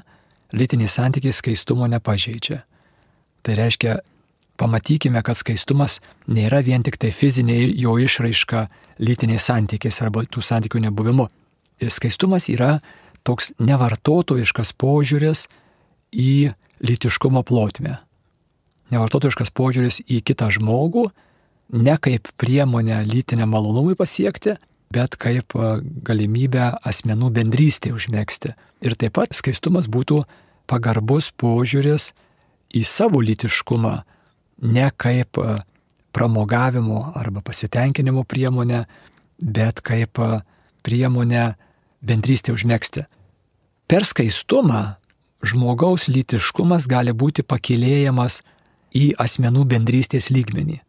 lytiniai 0.53 0.89
santykiai 0.89 1.34
skaistumo 1.34 1.88
nepažeidžia. 1.89 2.64
Tai 3.45 3.55
reiškia, 3.55 3.99
pamatykime, 4.60 5.22
kad 5.24 5.38
skaistumas 5.38 5.99
nėra 6.28 6.62
vien 6.66 6.84
tik 6.84 6.97
tai 6.99 7.12
fiziniai 7.16 7.70
jo 7.80 7.95
išraiška 8.01 8.68
lytiniais 8.99 9.45
santykiais 9.49 10.01
arba 10.03 10.26
tų 10.26 10.43
santykių 10.43 10.84
nebuvimu. 10.89 11.30
Ir 11.80 11.93
skaistumas 11.93 12.49
yra 12.51 12.80
toks 13.24 13.53
nevartotojiškas 13.62 14.74
požiūris 14.80 15.45
į 16.12 16.51
lytiškumo 16.84 17.43
plotmę. 17.47 17.99
Nevartotojiškas 18.89 19.53
požiūris 19.53 20.01
į 20.10 20.22
kitą 20.26 20.49
žmogų 20.51 21.10
ne 21.74 21.95
kaip 21.97 22.28
priemonę 22.38 23.03
lytiniam 23.05 23.49
malonumui 23.53 23.95
pasiekti, 23.95 24.57
bet 24.93 25.15
kaip 25.22 25.53
galimybę 26.05 26.72
asmenų 26.88 27.30
bendrystėje 27.36 27.95
užmėgsti. 27.97 28.55
Ir 28.86 28.95
taip 28.97 29.17
pat 29.20 29.36
skaistumas 29.38 29.89
būtų 29.91 30.24
pagarbus 30.70 31.30
požiūris 31.38 32.11
į 32.74 32.84
savo 32.86 33.22
lytiškumą, 33.22 33.95
ne 34.65 34.88
kaip 34.97 35.38
pramogavimo 36.13 37.11
arba 37.15 37.41
pasitenkinimo 37.45 38.24
priemonę, 38.26 38.86
bet 39.39 39.82
kaip 39.86 40.17
priemonę 40.84 41.53
bendrystė 42.01 42.55
užmėgsti. 42.55 43.05
Per 43.89 44.05
skaistumą 44.05 44.99
žmogaus 45.45 46.07
lytiškumas 46.09 46.88
gali 46.89 47.13
būti 47.13 47.45
pakilėjamas 47.45 48.41
į 48.95 49.13
asmenų 49.22 49.65
bendrystės 49.70 50.30
lygmenį. 50.34 50.82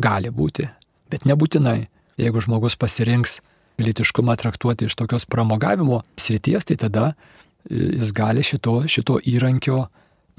Gali 0.00 0.30
būti, 0.32 0.68
bet 1.12 1.26
nebūtinai. 1.28 1.88
Jeigu 2.20 2.42
žmogus 2.44 2.76
pasirinks 2.76 3.40
lytiškumą 3.80 4.36
traktuoti 4.40 4.86
iš 4.88 4.96
tokios 4.96 5.24
pramogavimo 5.26 6.02
srities, 6.20 6.66
tai 6.68 6.76
tada 6.80 7.12
e, 7.12 7.98
jis 7.98 8.12
gali 8.16 8.44
šito, 8.44 8.82
šito 8.88 9.18
įrankio 9.18 9.86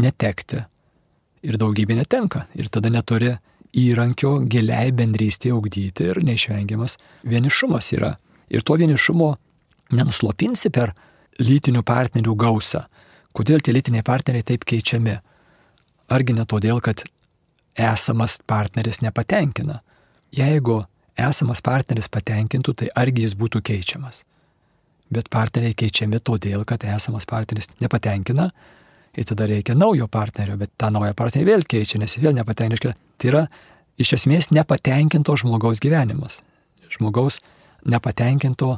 netekti. 0.01 0.63
Ir 1.43 1.57
daugybė 1.59 1.97
netenka. 1.97 2.45
Ir 2.55 2.69
tada 2.71 2.91
neturi 2.93 3.33
įrankio 3.73 4.37
giliai 4.49 4.93
bendrystėje 4.95 5.55
augdyti 5.55 6.07
ir 6.11 6.21
neišvengiamas 6.23 6.97
vienišumas 7.27 7.89
yra. 7.97 8.13
Ir 8.53 8.61
to 8.61 8.77
vienišumo 8.79 9.33
nenuslopinsi 9.97 10.71
per 10.73 10.93
lytinių 11.41 11.83
partnerių 11.85 12.35
gausą. 12.37 12.85
Kodėl 13.33 13.63
tie 13.65 13.73
lytiniai 13.73 14.05
partneriai 14.05 14.45
taip 14.45 14.65
keičiami? 14.69 15.17
Argi 16.13 16.35
ne 16.37 16.45
todėl, 16.45 16.79
kad 16.85 17.01
esamas 17.77 18.39
partneris 18.47 19.01
nepatenkina. 19.01 19.79
Jeigu 20.33 20.83
esamas 21.17 21.61
partneris 21.61 22.09
patenkintų, 22.09 22.73
tai 22.73 22.87
argi 22.95 23.25
jis 23.25 23.35
būtų 23.37 23.61
keičiamas. 23.65 24.23
Bet 25.13 25.29
partneriai 25.29 25.75
keičiami 25.77 26.19
todėl, 26.25 26.63
kad 26.65 26.83
esamas 26.89 27.27
partneris 27.29 27.69
nepatenkina 27.81 28.49
ir 29.13 29.27
tada 29.29 29.45
reikia 29.49 29.75
naujo 29.77 30.07
partnerio, 30.07 30.57
bet 30.57 30.71
tą 30.77 30.89
naują 30.93 31.13
partnerį 31.13 31.45
vėl 31.51 31.65
keičia, 31.69 31.99
nes 32.01 32.15
jis 32.15 32.23
vėl 32.23 32.33
nepatenkina. 32.37 32.95
Tai 33.17 33.29
yra 33.29 33.43
iš 34.01 34.15
esmės 34.17 34.49
nepatenkinto 34.51 35.35
žmogaus 35.37 35.81
gyvenimas. 35.83 36.41
Žmogaus 36.93 37.39
nepatenkinto 37.85 38.77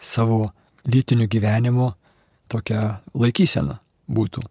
savo 0.00 0.48
lytiniu 0.86 1.28
gyvenimu 1.30 1.92
tokia 2.50 3.00
laikysena 3.14 3.78
būtų. 4.10 4.42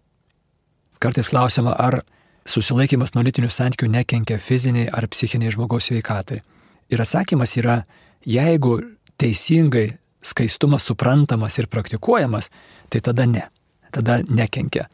Kartais 1.00 1.30
klausima, 1.30 1.76
ar 1.76 2.02
susilaikimas 2.46 3.16
nuo 3.16 3.24
lytinių 3.26 3.50
santykių 3.52 3.90
nekenkia 3.92 4.38
fiziniai 4.42 4.90
ar 4.94 5.08
psichiniai 5.12 5.54
žmogaus 5.54 5.90
sveikatai. 5.90 6.42
Ir 6.94 7.02
atsakymas 7.02 7.56
yra, 7.58 7.82
jeigu 8.26 8.78
teisingai 9.18 9.98
skaistumas 10.26 10.86
suprantamas 10.86 11.58
ir 11.60 11.70
praktikuojamas, 11.72 12.50
tai 12.90 13.02
tada 13.02 13.26
ne, 13.30 13.48
tada 13.94 14.20
nekenkia. 14.26 14.88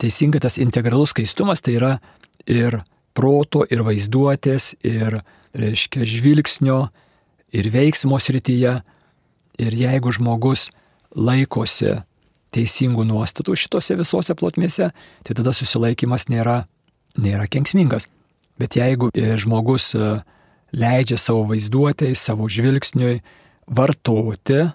Teisingai 0.00 0.40
tas 0.40 0.58
integralus 0.60 1.14
skaistumas 1.14 1.64
tai 1.64 1.76
yra 1.76 1.92
ir 2.48 2.80
proto, 3.16 3.64
ir 3.68 3.82
vaizduotės, 3.84 4.74
ir, 4.86 5.20
reiškia, 5.56 6.04
žvilgsnio, 6.08 6.80
ir 7.52 7.68
veiksmo 7.72 8.20
srityje. 8.20 8.80
Ir 9.60 9.76
jeigu 9.76 10.12
žmogus 10.16 10.70
laikosi 11.12 11.98
teisingų 12.54 13.04
nuostatų 13.06 13.56
šitose 13.60 13.96
visose 13.98 14.34
plotmėse, 14.38 14.90
tai 15.26 15.36
tada 15.36 15.52
susilaikimas 15.54 16.30
nėra, 16.32 16.64
nėra 17.20 17.46
kenksmingas. 17.50 18.08
Bet 18.60 18.76
jeigu 18.76 19.10
e, 19.14 19.32
žmogus 19.40 19.92
e, 19.96 20.12
leidžia 20.76 21.18
savo 21.20 21.46
vaizduotėjai, 21.50 22.16
savo 22.18 22.48
žvilgsniui 22.50 23.20
vartoti 23.70 24.66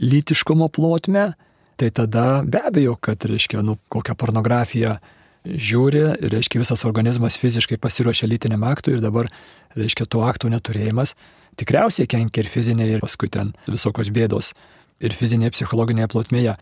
lytiškumo 0.00 0.70
plotmę, 0.72 1.32
tai 1.80 1.90
tada 1.94 2.42
be 2.46 2.60
abejo, 2.70 2.96
kad, 3.00 3.24
reiškia, 3.26 3.62
nu, 3.64 3.78
kokią 3.92 4.16
pornografiją 4.18 4.98
žiūri, 5.44 6.02
reiškia, 6.32 6.60
visas 6.60 6.84
organizmas 6.84 7.38
fiziškai 7.40 7.78
pasiruošia 7.80 8.28
lytiniam 8.28 8.64
aktui 8.68 8.96
ir 8.96 9.04
dabar, 9.04 9.30
reiškia, 9.78 10.08
tų 10.10 10.24
aktų 10.28 10.50
neturėjimas 10.52 11.14
tikriausiai 11.60 12.08
kenkia 12.10 12.44
ir 12.44 12.50
fiziniai, 12.50 12.94
ir 12.94 13.04
paskui 13.04 13.30
ten 13.32 13.54
visokios 13.68 14.10
bėdos 14.14 14.52
ir 15.00 15.16
fizinėje, 15.16 15.54
psichologinėje 15.56 16.10
plotmėje. 16.12 16.56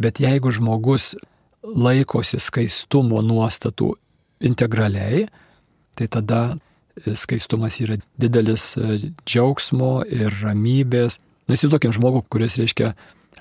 Bet 0.00 0.20
jeigu 0.22 0.52
žmogus 0.54 1.14
laikosi 1.62 2.40
skaistumo 2.42 3.22
nuostatų 3.24 3.94
integraliai, 4.40 5.26
tai 5.94 6.08
tada 6.10 6.40
e, 6.52 7.14
skaistumas 7.16 7.78
yra 7.84 7.98
didelis 8.20 8.74
e, 8.76 8.98
džiaugsmo 9.26 10.04
ir 10.10 10.34
ramybės. 10.42 11.20
Na, 11.46 11.56
įsivaizduokim 11.56 11.94
žmogų, 11.94 12.24
kuris, 12.32 12.58
reiškia, 12.60 12.94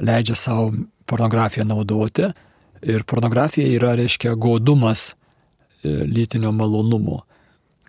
leidžia 0.04 0.36
savo 0.38 0.72
pornografiją 1.10 1.66
naudoti 1.68 2.30
ir 2.84 3.06
pornografija 3.08 3.70
yra, 3.78 3.94
reiškia, 4.00 4.36
godumas 4.36 5.12
e, 5.84 6.04
lytinio 6.08 6.54
malonumo. 6.56 7.24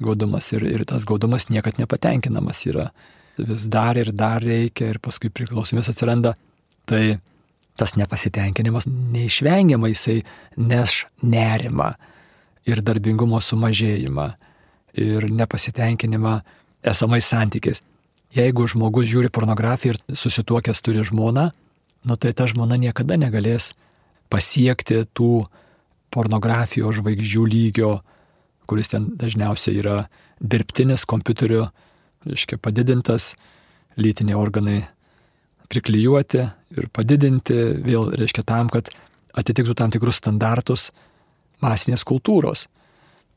Godumas 0.02 0.50
ir, 0.54 0.64
ir 0.66 0.82
tas 0.88 1.04
godumas 1.06 1.48
niekad 1.52 1.78
nepatenkinamas 1.78 2.64
yra. 2.66 2.88
Vis 3.38 3.66
dar 3.70 3.98
ir 3.98 4.10
dar 4.14 4.42
reikia 4.42 4.92
ir 4.92 4.98
paskui 5.02 5.30
priklausomis 5.30 5.90
atsiranda. 5.90 6.34
Tai 6.90 7.18
tas 7.78 7.94
nepasitenkinimas 7.98 8.86
neišvengiamai 8.86 9.90
jisai 9.94 10.20
neš 10.58 11.04
nerimą 11.22 11.94
ir 12.68 12.82
darbingumo 12.84 13.40
sumažėjimą 13.42 14.28
ir 15.00 15.26
nepasitenkinimą 15.30 16.38
esamais 16.86 17.26
santykiais. 17.26 17.82
Jeigu 18.34 18.66
žmogus 18.70 19.06
žiūri 19.10 19.30
pornografiją 19.30 19.94
ir 19.94 20.16
susituokęs 20.18 20.80
turi 20.82 21.04
žmoną, 21.06 21.50
nu 22.04 22.16
tai 22.16 22.32
ta 22.34 22.46
žmona 22.50 22.78
niekada 22.80 23.18
negalės 23.20 23.72
pasiekti 24.32 25.04
tų 25.14 25.44
pornografijos 26.14 26.98
žvaigždžių 26.98 27.44
lygio, 27.50 27.92
kuris 28.70 28.90
ten 28.90 29.12
dažniausiai 29.18 29.78
yra 29.82 29.96
dirbtinis 30.40 31.04
kompiuteriu, 31.06 31.68
reiškia 32.26 32.58
padidintas, 32.62 33.34
lytiniai 34.00 34.38
organai 34.38 34.80
priklijuoti 35.70 36.42
ir 36.78 36.88
padidinti, 36.94 37.56
vėl 37.84 38.12
reiškia 38.18 38.44
tam, 38.46 38.70
kad 38.72 38.90
atitiktų 39.34 39.76
tam 39.78 39.92
tikrus 39.94 40.20
standartus 40.22 40.90
masinės 41.62 42.04
kultūros. 42.06 42.66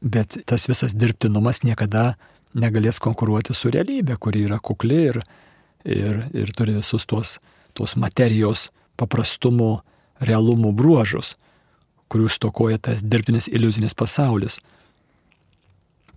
Bet 0.01 0.39
tas 0.49 0.67
visas 0.69 0.93
dirbtinumas 0.97 1.63
niekada 1.65 2.15
negalės 2.57 2.99
konkuruoti 3.01 3.55
su 3.57 3.71
realybė, 3.73 4.17
kuri 4.21 4.45
yra 4.47 4.59
kukli 4.59 5.01
ir, 5.11 5.21
ir, 5.85 6.23
ir 6.33 6.53
turi 6.57 6.77
visus 6.77 7.05
tuos, 7.05 7.37
tuos 7.77 7.95
materijos 7.97 8.69
paprastumo, 8.97 9.81
realumo 10.21 10.71
bruožus, 10.73 11.35
kurių 12.09 12.29
stokoja 12.31 12.79
tas 12.81 13.03
dirbtinis 13.03 13.49
iliuzinis 13.51 13.93
pasaulis. 13.97 14.61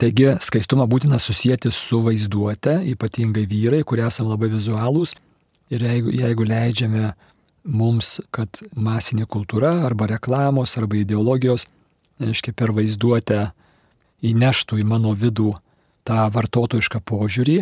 Taigi 0.01 0.31
skaistumą 0.41 0.87
būtina 0.89 1.19
susijęti 1.21 1.73
su 1.77 1.99
vaizduote, 2.05 2.79
ypatingai 2.95 3.45
vyrai, 3.49 3.83
kurie 3.85 4.07
esame 4.07 4.33
labai 4.33 4.49
vizualūs 4.55 5.13
Ir 5.71 5.85
jeigu, 5.87 6.11
jeigu 6.11 6.47
leidžiame 6.51 7.13
mums, 7.71 8.17
kad 8.35 8.59
masinė 8.75 9.29
kultūra 9.31 9.85
arba 9.87 10.09
reklamos 10.11 10.75
arba 10.81 10.99
ideologijos, 10.99 11.67
reiškia, 12.21 12.55
per 12.57 12.73
vaizduotę 12.77 13.51
įneštų 14.27 14.81
į 14.83 14.87
mano 14.87 15.15
vidų 15.17 15.53
tą 16.07 16.27
vartotojišką 16.35 17.03
požiūrį, 17.09 17.59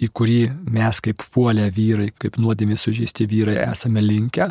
į 0.00 0.08
kurį 0.16 0.40
mes 0.70 1.00
kaip 1.04 1.24
puolę 1.34 1.68
vyrai, 1.74 2.10
kaip 2.16 2.38
nuodėmė 2.40 2.78
sužeisti 2.80 3.26
vyrai 3.28 3.58
esame 3.66 4.02
linkę, 4.04 4.50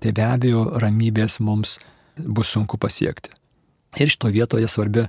tai 0.00 0.12
be 0.16 0.24
abejo 0.24 0.64
ramybės 0.80 1.40
mums 1.40 1.76
bus 2.16 2.54
sunku 2.54 2.78
pasiekti. 2.80 3.34
Ir 4.00 4.12
šito 4.12 4.30
vietoje 4.32 4.68
svarbi, 4.68 5.06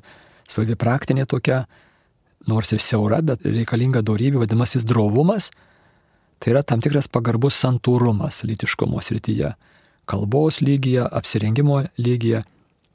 svarbi 0.47 0.75
praktinė 0.79 1.27
tokia, 1.27 1.65
nors 2.47 2.71
ir 2.75 2.83
siaura, 2.83 3.21
bet 3.23 3.45
reikalinga 3.47 4.03
darybė, 4.05 4.43
vadinamasis 4.43 4.85
drovumas, 4.87 5.51
Tai 6.39 6.53
yra 6.53 6.61
tam 6.63 6.81
tikras 6.83 7.09
pagarbus 7.09 7.57
santūrumas 7.57 8.43
lytiškumo 8.45 9.01
srityje. 9.01 9.55
Kalbos 10.07 10.61
lygyje, 10.61 11.01
apsirengimo 11.19 11.81
lygyje. 11.97 12.43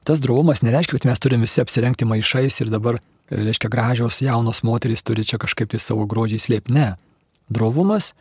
Tas 0.04 0.20
drovumas 0.22 0.62
nereiškia, 0.66 0.98
kad 0.98 1.06
mes 1.10 1.22
turime 1.22 1.46
visi 1.46 1.62
apsirengti 1.62 2.06
maišais 2.08 2.60
ir 2.64 2.72
dabar, 2.72 2.98
e, 3.30 3.38
reiškia, 3.46 3.70
gražios 3.70 4.20
jaunos 4.22 4.62
moterys 4.66 5.02
turi 5.02 5.24
čia 5.24 5.38
kažkaip 5.42 5.70
tai 5.70 5.80
savo 5.82 6.06
grožiai 6.10 6.42
slėpti. 6.42 6.74
Ne. 6.74 6.94
Drovumas 7.52 8.12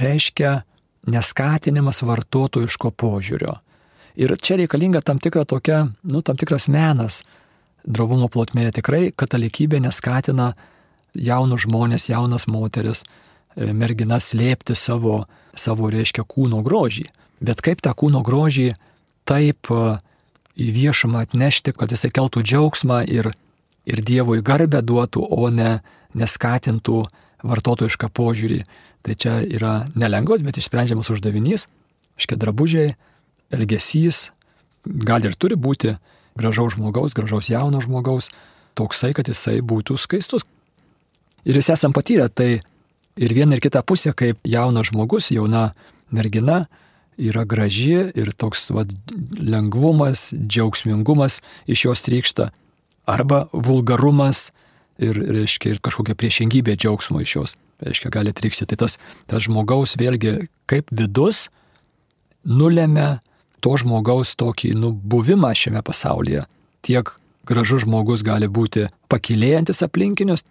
reiškia 0.00 0.62
neskatinimas 1.08 2.02
vartotojiško 2.02 2.90
požiūrio. 2.90 3.58
Ir 4.18 4.34
čia 4.42 4.58
reikalinga 4.58 5.00
tam 5.04 5.20
tikra 5.22 5.44
tokia, 5.44 5.86
nu, 6.02 6.22
tam 6.22 6.36
tikras 6.36 6.66
menas. 6.66 7.22
Drovumo 7.86 8.26
plotmėje 8.28 8.80
tikrai 8.80 9.08
katalikybė 9.14 9.78
neskatina 9.84 10.54
jaunus 11.14 11.64
žmonės, 11.64 12.08
jaunas 12.10 12.48
moteris 12.50 13.04
E, 13.58 13.72
mergina 13.74 14.20
slėpti 14.22 14.76
savo, 14.78 15.22
savo, 15.56 15.88
reiškia, 15.90 16.24
kūno 16.28 16.60
grožį. 16.66 17.08
Bet 17.42 17.62
kaip 17.64 17.82
tą 17.82 17.94
kūno 17.98 18.22
grožį 18.26 18.70
taip 19.28 19.70
e, 19.72 19.96
į 20.58 20.68
viešumą 20.74 21.22
atnešti, 21.26 21.74
kad 21.76 21.92
jisai 21.94 22.10
keltų 22.14 22.42
džiaugsmą 22.42 23.04
ir, 23.06 23.30
ir 23.86 24.02
Dievui 24.04 24.42
garbę 24.44 24.82
duotų, 24.82 25.22
o 25.22 25.50
ne 25.54 25.78
neskatintų 26.18 27.02
vartotojišką 27.46 28.10
požiūrį. 28.10 28.62
Tai 29.06 29.14
čia 29.14 29.38
yra 29.46 29.74
nelengvas, 29.94 30.42
bet 30.42 30.58
išsprendžiamas 30.58 31.10
uždavinys. 31.14 31.68
Iškia 32.18 32.38
drabužiai, 32.40 32.96
elgesys, 33.54 34.32
gali 34.84 35.30
ir 35.30 35.36
turi 35.38 35.54
būti 35.54 35.94
gražaus 36.38 36.74
žmogaus, 36.74 37.14
gražaus 37.14 37.50
jauno 37.50 37.80
žmogaus, 37.82 38.30
toksai, 38.78 39.12
kad 39.14 39.30
jisai 39.30 39.60
būtų 39.62 39.98
skaistus. 39.98 40.46
Ir 41.46 41.58
visi 41.58 41.72
esam 41.74 41.94
patyrę 41.94 42.28
tai 42.28 42.58
ir 43.18 43.34
viena 43.34 43.56
ir 43.56 43.62
kita 43.62 43.82
pusė, 43.86 44.12
kaip 44.14 44.42
jaunas 44.46 44.90
žmogus, 44.90 45.30
jauna 45.34 45.72
mergina, 46.14 46.66
yra 47.18 47.44
graži 47.48 48.08
ir 48.14 48.32
toks 48.38 48.68
vat, 48.70 48.92
lengvumas, 49.38 50.30
džiaugsmingumas 50.32 51.40
iš 51.66 51.84
jos 51.88 52.02
trykšta, 52.06 52.50
arba 53.08 53.46
vulgarumas 53.52 54.48
ir, 54.98 55.18
reiškia, 55.18 55.74
ir 55.74 55.82
kažkokia 55.84 56.16
priešingybė 56.18 56.76
džiaugsmo 56.78 57.22
iš 57.24 57.36
jos, 57.36 57.54
reiškia, 57.82 58.12
gali 58.14 58.34
trykšti. 58.34 58.68
Tai 58.70 58.80
tas, 58.84 58.98
tas 59.30 59.46
žmogaus 59.46 59.96
vėlgi 59.98 60.48
kaip 60.70 60.92
vidus 60.94 61.48
nulėmė 62.48 63.18
to 63.64 63.74
žmogaus 63.80 64.36
tokį 64.38 64.74
nu, 64.78 64.92
buvimą 64.92 65.50
šiame 65.58 65.82
pasaulyje. 65.86 66.44
Tiek 66.86 67.10
gražus 67.48 67.86
žmogus 67.86 68.22
gali 68.26 68.46
būti 68.46 68.86
pakilėjantis 69.10 69.82
aplinkinius, 69.86 70.44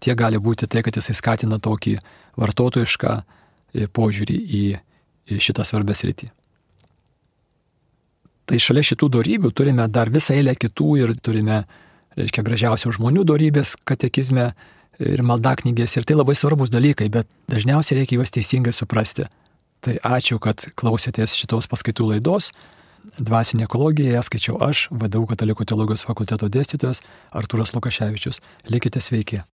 tiek 0.00 0.16
gali 0.18 0.38
būti 0.40 0.68
tai, 0.70 0.84
kad 0.86 0.96
jisai 0.96 1.16
skatina 1.18 1.58
tokį 1.62 1.98
vartotojišką 2.40 3.14
požiūrį 3.94 4.36
į 4.38 4.64
šitą 5.28 5.64
svarbę 5.66 5.96
sritį. 5.96 6.30
Tai 8.44 8.60
šalia 8.60 8.84
šitų 8.84 9.08
darybių 9.16 9.50
turime 9.56 9.86
dar 9.88 10.10
visą 10.12 10.34
eilę 10.36 10.52
kitų 10.60 10.88
ir 11.00 11.14
turime, 11.24 11.62
reiškia, 12.18 12.44
gražiausių 12.44 12.92
žmonių 12.98 13.24
darybės 13.30 13.72
katekizme 13.88 14.50
ir 15.00 15.22
maldaknygės 15.24 15.96
ir 15.96 16.04
tai 16.04 16.18
labai 16.18 16.36
svarbus 16.36 16.72
dalykai, 16.72 17.08
bet 17.08 17.30
dažniausiai 17.50 18.02
reikia 18.02 18.20
juos 18.20 18.34
teisingai 18.34 18.74
suprasti. 18.76 19.24
Tai 19.84 19.96
ačiū, 20.16 20.38
kad 20.40 20.68
klausėtės 20.76 21.36
šitos 21.36 21.68
paskaitų 21.72 22.12
laidos. 22.12 22.50
Dvasinė 23.20 23.66
ekologija, 23.66 24.14
ją 24.16 24.22
skaičiau 24.24 24.60
aš, 24.64 24.86
vadovau 24.92 25.28
Katalikų 25.32 25.66
teologijos 25.68 26.06
fakulteto 26.08 26.48
dėstytojas 26.48 27.02
Artūras 27.36 27.74
Lukaševičius. 27.76 28.40
Likite 28.72 29.04
sveiki. 29.04 29.44